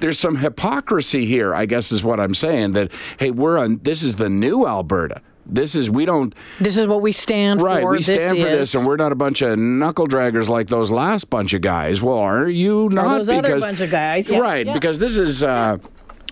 there's 0.00 0.18
some 0.18 0.36
hypocrisy 0.36 1.26
here 1.26 1.54
i 1.54 1.66
guess 1.66 1.92
is 1.92 2.02
what 2.02 2.20
i'm 2.20 2.34
saying 2.34 2.72
that 2.72 2.90
hey 3.18 3.30
we're 3.30 3.58
on 3.58 3.78
this 3.82 4.02
is 4.02 4.16
the 4.16 4.28
new 4.28 4.66
alberta. 4.66 5.20
This 5.50 5.74
is 5.74 5.90
we 5.90 6.04
don't. 6.04 6.34
This 6.60 6.76
is 6.76 6.86
what 6.86 7.00
we 7.00 7.10
stand 7.10 7.62
right 7.62 7.80
for. 7.80 7.92
we 7.92 8.02
stand 8.02 8.36
this 8.36 8.44
for 8.44 8.50
this 8.50 8.74
and 8.74 8.86
we're 8.86 8.96
not 8.96 9.12
a 9.12 9.14
bunch 9.14 9.40
of 9.40 9.58
knuckle 9.58 10.06
draggers 10.06 10.48
like 10.48 10.68
those 10.68 10.90
last 10.90 11.30
bunch 11.30 11.54
of 11.54 11.62
guys. 11.62 12.02
Well 12.02 12.18
are 12.18 12.48
you 12.48 12.90
not? 12.90 13.18
those 13.18 13.30
other 13.30 13.58
bunch 13.58 13.80
of 13.80 13.90
guys, 13.90 14.28
right 14.28 14.66
yeah. 14.66 14.74
because 14.74 14.98
this 14.98 15.16
is 15.16 15.42
uh 15.42 15.78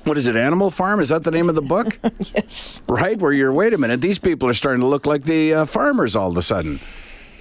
what 0.04 0.18
is 0.18 0.26
it 0.26 0.36
animal 0.36 0.70
farm? 0.70 1.00
Is 1.00 1.08
that 1.08 1.24
the 1.24 1.30
name 1.30 1.48
of 1.48 1.54
the 1.54 1.62
book? 1.62 1.98
Yes. 2.34 2.82
Right 2.86 3.18
where 3.18 3.32
you're 3.32 3.52
wait 3.52 3.72
a 3.72 3.78
minute 3.78 4.02
these 4.02 4.18
people 4.18 4.48
are 4.48 4.54
starting 4.54 4.80
to 4.80 4.86
look 4.86 5.06
like 5.06 5.24
the 5.24 5.54
uh, 5.54 5.64
farmers 5.64 6.14
all 6.14 6.30
of 6.30 6.36
a 6.36 6.42
sudden 6.42 6.80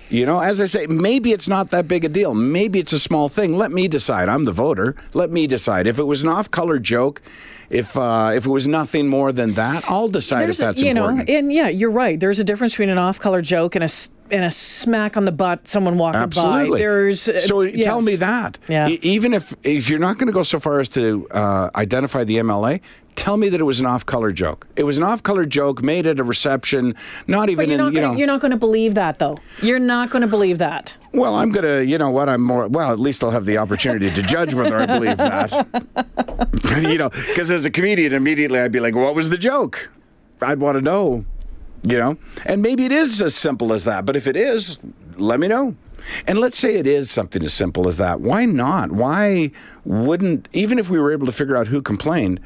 you 0.10 0.26
know, 0.26 0.40
as 0.40 0.62
I 0.62 0.66
say, 0.66 0.88
maybe 0.88 1.32
it's 1.32 1.48
not 1.48 1.72
that 1.72 1.88
big 1.88 2.06
a 2.06 2.10
deal. 2.10 2.34
Maybe 2.34 2.80
it's 2.80 2.94
a 2.94 3.00
small 3.00 3.30
thing. 3.30 3.54
Let 3.54 3.72
me 3.72 3.88
decide. 3.88 4.30
I'm 4.30 4.46
the 4.46 4.52
voter. 4.52 4.96
Let 5.14 5.32
me 5.32 5.48
decide. 5.48 5.88
If 5.88 5.98
it 6.00 6.04
was 6.04 6.22
an 6.22 6.30
off-color 6.30 6.80
joke, 6.80 7.22
if 7.70 7.98
uh, 7.98 8.32
if 8.36 8.46
it 8.46 8.50
was 8.50 8.68
nothing 8.68 9.08
more 9.08 9.32
than 9.32 9.54
that, 9.56 9.84
I'll 9.90 10.08
decide 10.08 10.44
There's 10.44 10.60
if 10.60 10.64
a- 10.64 10.68
that's 10.68 10.82
you 10.82 10.92
important. 10.92 11.28
know, 11.28 11.36
and 11.38 11.52
yeah, 11.52 11.68
you're 11.70 11.90
right. 11.92 12.20
There's 12.20 12.40
a 12.40 12.44
difference 12.44 12.74
between 12.74 12.90
an 12.90 12.98
off-color 13.00 13.42
joke 13.42 13.76
and 13.76 13.84
a 13.84 13.88
and 14.32 14.44
a 14.44 14.52
smack 14.52 15.18
on 15.18 15.26
the 15.26 15.32
butt 15.32 15.68
someone 15.68 15.98
walking 15.98 16.22
Absolutely. 16.22 16.72
by. 16.72 16.78
There's 16.78 17.30
uh, 17.30 17.40
so 17.40 17.70
tell 17.70 18.02
me 18.02 18.16
that. 18.16 18.60
Yeah. 18.68 18.88
E- 18.88 19.00
even 19.02 19.34
if, 19.34 19.56
if 19.64 19.90
you're 19.90 20.00
not 20.00 20.18
going 20.18 20.28
to 20.28 20.34
go 20.34 20.44
so 20.44 20.60
far 20.60 20.80
as 20.80 20.90
to 20.90 21.28
uh, 21.30 21.70
identify 21.76 22.24
the 22.24 22.38
MLA, 22.38 22.82
tell 23.16 23.38
me 23.38 23.50
that 23.50 23.62
it 23.62 23.64
was 23.64 23.80
an 23.80 23.86
off-color 23.86 24.32
joke. 24.32 24.68
It 24.76 24.84
was 24.84 24.98
an 24.98 25.04
off-color 25.04 25.46
joke 25.46 25.82
made 25.82 26.08
at 26.08 26.20
a 26.20 26.24
reception, 26.24 26.96
not 27.28 27.50
even 27.50 27.70
in 27.72 27.78
not, 27.78 27.94
you 27.94 28.02
gonna, 28.02 28.14
know. 28.14 28.18
you're 28.18 28.28
not 28.28 28.42
going 28.42 28.52
to 28.52 28.58
believe 28.58 28.96
that, 28.96 29.20
though. 29.20 29.38
You're 29.62 29.80
not 29.80 30.10
going 30.10 30.22
to 30.22 30.28
believe 30.28 30.58
that. 30.58 30.96
Well, 31.14 31.36
I'm 31.36 31.54
gonna, 31.54 31.80
you 31.80 31.98
know 31.98 32.10
what? 32.10 32.28
I'm 32.28 32.42
more. 32.42 32.68
Well, 32.68 32.92
at 32.92 33.00
least 33.00 33.24
I'll 33.24 33.32
have 33.32 33.46
the 33.46 33.58
opportunity 33.58 34.12
to 34.12 34.22
judge 34.22 34.54
whether 34.54 34.78
I 34.78 34.86
believe 34.86 35.16
that. 35.16 35.52
you 36.82 36.98
know, 36.98 37.10
because 37.10 37.50
as 37.52 37.64
a 37.64 37.72
comedian, 37.72 38.12
immediately 38.12 38.60
I'd 38.60 38.74
be 38.74 38.82
like, 38.82 38.96
"What 38.96 39.16
was 39.16 39.30
the 39.30 39.38
joke?" 39.38 39.90
I'd 40.42 40.60
want 40.60 40.76
to 40.78 40.82
know. 40.82 41.24
You 41.88 42.00
know, 42.00 42.18
and 42.46 42.62
maybe 42.62 42.86
it 42.86 42.92
is 42.92 43.22
as 43.22 43.36
simple 43.36 43.72
as 43.72 43.84
that. 43.84 44.06
But 44.06 44.16
if 44.16 44.26
it 44.26 44.36
is, 44.36 44.80
let 45.18 45.40
me 45.40 45.48
know. 45.48 45.76
And 46.28 46.40
let's 46.40 46.58
say 46.58 46.76
it 46.76 46.88
is 46.88 47.10
something 47.12 47.44
as 47.44 47.54
simple 47.54 47.88
as 47.88 47.98
that. 47.98 48.22
Why 48.22 48.46
not? 48.46 48.92
Why 48.92 49.52
wouldn't 49.84 50.48
even 50.54 50.80
if 50.80 50.90
we 50.90 51.00
were 51.00 51.12
able 51.12 51.26
to 51.26 51.32
figure 51.32 51.56
out 51.56 51.68
who 51.68 51.82
complained? 51.82 52.40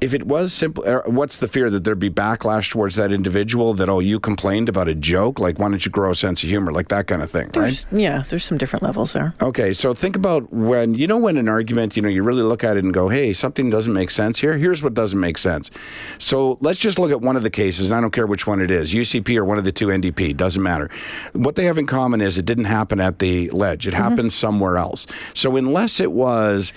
If 0.00 0.14
it 0.14 0.26
was 0.26 0.52
simple, 0.52 0.84
er, 0.86 1.02
what's 1.06 1.38
the 1.38 1.48
fear 1.48 1.70
that 1.70 1.82
there'd 1.82 1.98
be 1.98 2.10
backlash 2.10 2.70
towards 2.70 2.94
that 2.94 3.12
individual? 3.12 3.74
That 3.74 3.88
oh, 3.88 3.98
you 3.98 4.20
complained 4.20 4.68
about 4.68 4.86
a 4.86 4.94
joke. 4.94 5.40
Like, 5.40 5.58
why 5.58 5.68
don't 5.68 5.84
you 5.84 5.90
grow 5.90 6.12
a 6.12 6.14
sense 6.14 6.42
of 6.44 6.48
humor? 6.48 6.70
Like 6.70 6.88
that 6.88 7.08
kind 7.08 7.20
of 7.20 7.30
thing, 7.30 7.50
right? 7.56 7.84
Yeah, 7.90 8.22
there's 8.22 8.44
some 8.44 8.58
different 8.58 8.84
levels 8.84 9.12
there. 9.12 9.34
Okay, 9.40 9.72
so 9.72 9.94
think 9.94 10.14
about 10.14 10.52
when 10.52 10.94
you 10.94 11.08
know 11.08 11.18
when 11.18 11.36
an 11.36 11.48
argument, 11.48 11.96
you 11.96 12.02
know, 12.02 12.08
you 12.08 12.22
really 12.22 12.42
look 12.42 12.62
at 12.62 12.76
it 12.76 12.84
and 12.84 12.94
go, 12.94 13.08
"Hey, 13.08 13.32
something 13.32 13.70
doesn't 13.70 13.92
make 13.92 14.10
sense 14.10 14.40
here." 14.40 14.56
Here's 14.56 14.84
what 14.84 14.94
doesn't 14.94 15.18
make 15.18 15.36
sense. 15.36 15.70
So 16.18 16.58
let's 16.60 16.78
just 16.78 16.98
look 17.00 17.10
at 17.10 17.20
one 17.20 17.34
of 17.34 17.42
the 17.42 17.50
cases, 17.50 17.90
and 17.90 17.98
I 17.98 18.00
don't 18.00 18.12
care 18.12 18.26
which 18.26 18.46
one 18.46 18.60
it 18.60 18.70
is, 18.70 18.94
UCP 18.94 19.36
or 19.36 19.44
one 19.44 19.58
of 19.58 19.64
the 19.64 19.72
two 19.72 19.88
NDP, 19.88 20.36
doesn't 20.36 20.62
matter. 20.62 20.88
What 21.32 21.56
they 21.56 21.64
have 21.64 21.78
in 21.78 21.86
common 21.86 22.20
is 22.20 22.38
it 22.38 22.46
didn't 22.46 22.66
happen 22.66 23.00
at 23.00 23.18
the 23.18 23.50
ledge; 23.50 23.88
it 23.88 23.94
happened 23.94 24.32
somewhere 24.32 24.76
else. 24.76 25.08
So 25.34 25.56
unless 25.56 25.98
it 25.98 26.12
was 26.12 26.72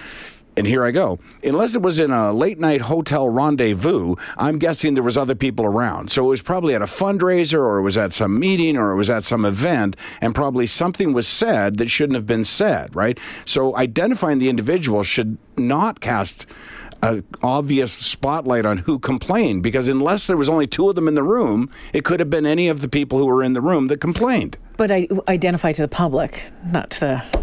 and 0.58 0.68
here 0.68 0.84
I 0.84 0.92
go. 0.92 1.20
Unless 1.44 1.76
it 1.76 1.82
was 1.82 1.98
in 2.00 2.12
a 2.12 2.34
late 2.34 2.60
night 2.60 2.82
hotel 2.82 3.30
rendezvous, 3.30 4.16
I'm 4.38 4.60
guessing 4.60 4.94
there 4.94 5.04
was 5.04 5.18
other 5.18 5.36
people 5.36 5.66
around. 5.66 6.12
So 6.12 6.26
it 6.26 6.30
was 6.30 6.42
probably 6.42 6.76
at 6.76 6.82
a 6.82 6.86
fundraiser 6.86 7.60
or 7.60 7.78
it 7.78 7.84
was 7.84 7.98
at 7.98 8.14
some 8.14 8.40
meeting 8.40 8.78
or 8.78 8.92
it 8.92 8.96
was 8.98 9.10
at 9.10 9.24
some 9.24 9.46
event 9.46 9.96
and 10.20 10.36
probably 10.36 10.68
something 10.68 11.14
was 11.14 11.28
said 11.28 11.78
that 11.78 11.90
shouldn't 11.90 12.16
have 12.16 12.28
been 12.28 12.44
said, 12.44 12.96
right? 12.96 13.18
So 13.46 13.76
identifying 13.78 14.40
the 14.40 14.50
individual 14.50 15.04
should 15.04 15.38
not 15.58 16.02
cast 16.02 16.46
a 17.04 17.24
obvious 17.42 17.92
spotlight 17.92 18.66
on 18.66 18.80
who 18.80 19.00
complained 19.00 19.64
because 19.64 19.90
unless 19.90 20.28
there 20.28 20.38
was 20.38 20.50
only 20.50 20.68
two 20.68 20.90
of 20.90 20.96
them 20.96 21.08
in 21.08 21.16
the 21.16 21.24
room, 21.24 21.70
it 21.94 22.04
could 22.04 22.20
have 22.20 22.30
been 22.30 22.46
any 22.46 22.68
of 22.68 22.82
the 22.82 22.88
people 22.88 23.18
who 23.18 23.26
were 23.26 23.42
in 23.42 23.54
the 23.54 23.62
room 23.62 23.88
that 23.88 24.00
complained. 24.00 24.58
But 24.78 24.92
I 24.92 25.08
identify 25.28 25.72
to 25.72 25.82
the 25.82 25.88
public, 25.88 26.52
not 26.66 26.92
to 26.92 27.00
the 27.00 27.41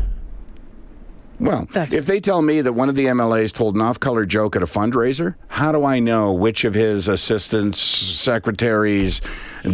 Well, 1.41 1.69
That's- 1.73 1.95
if 1.95 2.07
they 2.07 2.19
tell 2.21 2.43
me 2.43 2.61
that 2.63 2.73
one 2.73 2.89
of 2.89 2.95
the 2.97 3.07
MLAs 3.07 3.53
told 3.53 3.75
an 3.77 3.81
off-color 3.81 4.27
joke 4.27 4.57
at 4.57 4.63
a 4.63 4.67
fundraiser, 4.67 5.35
how 5.49 5.71
do 5.73 5.85
I 5.85 6.01
know 6.01 6.33
which 6.33 6.65
of 6.65 6.75
his 6.75 7.07
assistants, 7.09 7.81
secretaries, 7.81 9.21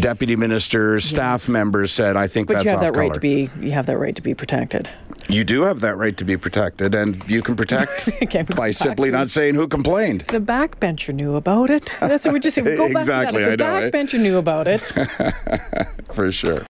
deputy 0.01 0.37
ministers, 0.37 1.05
staff 1.05 1.49
members 1.49 1.91
said, 1.93 2.17
"I 2.17 2.27
think 2.27 2.49
But 2.49 2.55
that's 2.55 2.65
you 2.65 2.71
have 2.73 2.81
that 2.81 2.89
off-color"? 2.89 3.05
right 3.09 3.15
to 3.15 3.21
be. 3.21 3.51
You 3.61 3.71
have 3.73 3.87
that 3.87 3.99
right 3.99 4.15
to 4.15 4.23
be 4.23 4.35
protected. 4.35 4.89
You 5.31 5.43
do 5.43 5.63
have 5.63 5.81
that 5.81 5.97
right 5.97 6.15
to 6.19 6.25
be 6.25 6.37
protected, 6.37 6.95
and 6.95 7.23
you 7.27 7.41
can 7.41 7.57
protect 7.57 8.11
by 8.57 8.71
simply 8.71 9.11
not 9.11 9.31
saying 9.31 9.55
who 9.55 9.67
complained. 9.67 10.21
The 10.29 10.39
backbencher 10.41 11.15
knew 11.15 11.37
about 11.37 11.71
it. 11.71 11.91
That's 12.01 12.27
what 12.27 12.35
we 12.35 12.41
just 12.41 12.57
go 12.63 12.77
back 12.89 12.91
Exactly, 12.91 13.43
to 13.43 13.51
that. 13.51 13.59
The 13.59 13.65
I 13.65 13.81
know, 13.81 13.91
backbencher 13.91 14.21
knew 14.21 14.37
about 14.37 14.69
it. 14.69 14.93
For 16.13 16.31
sure. 16.31 16.65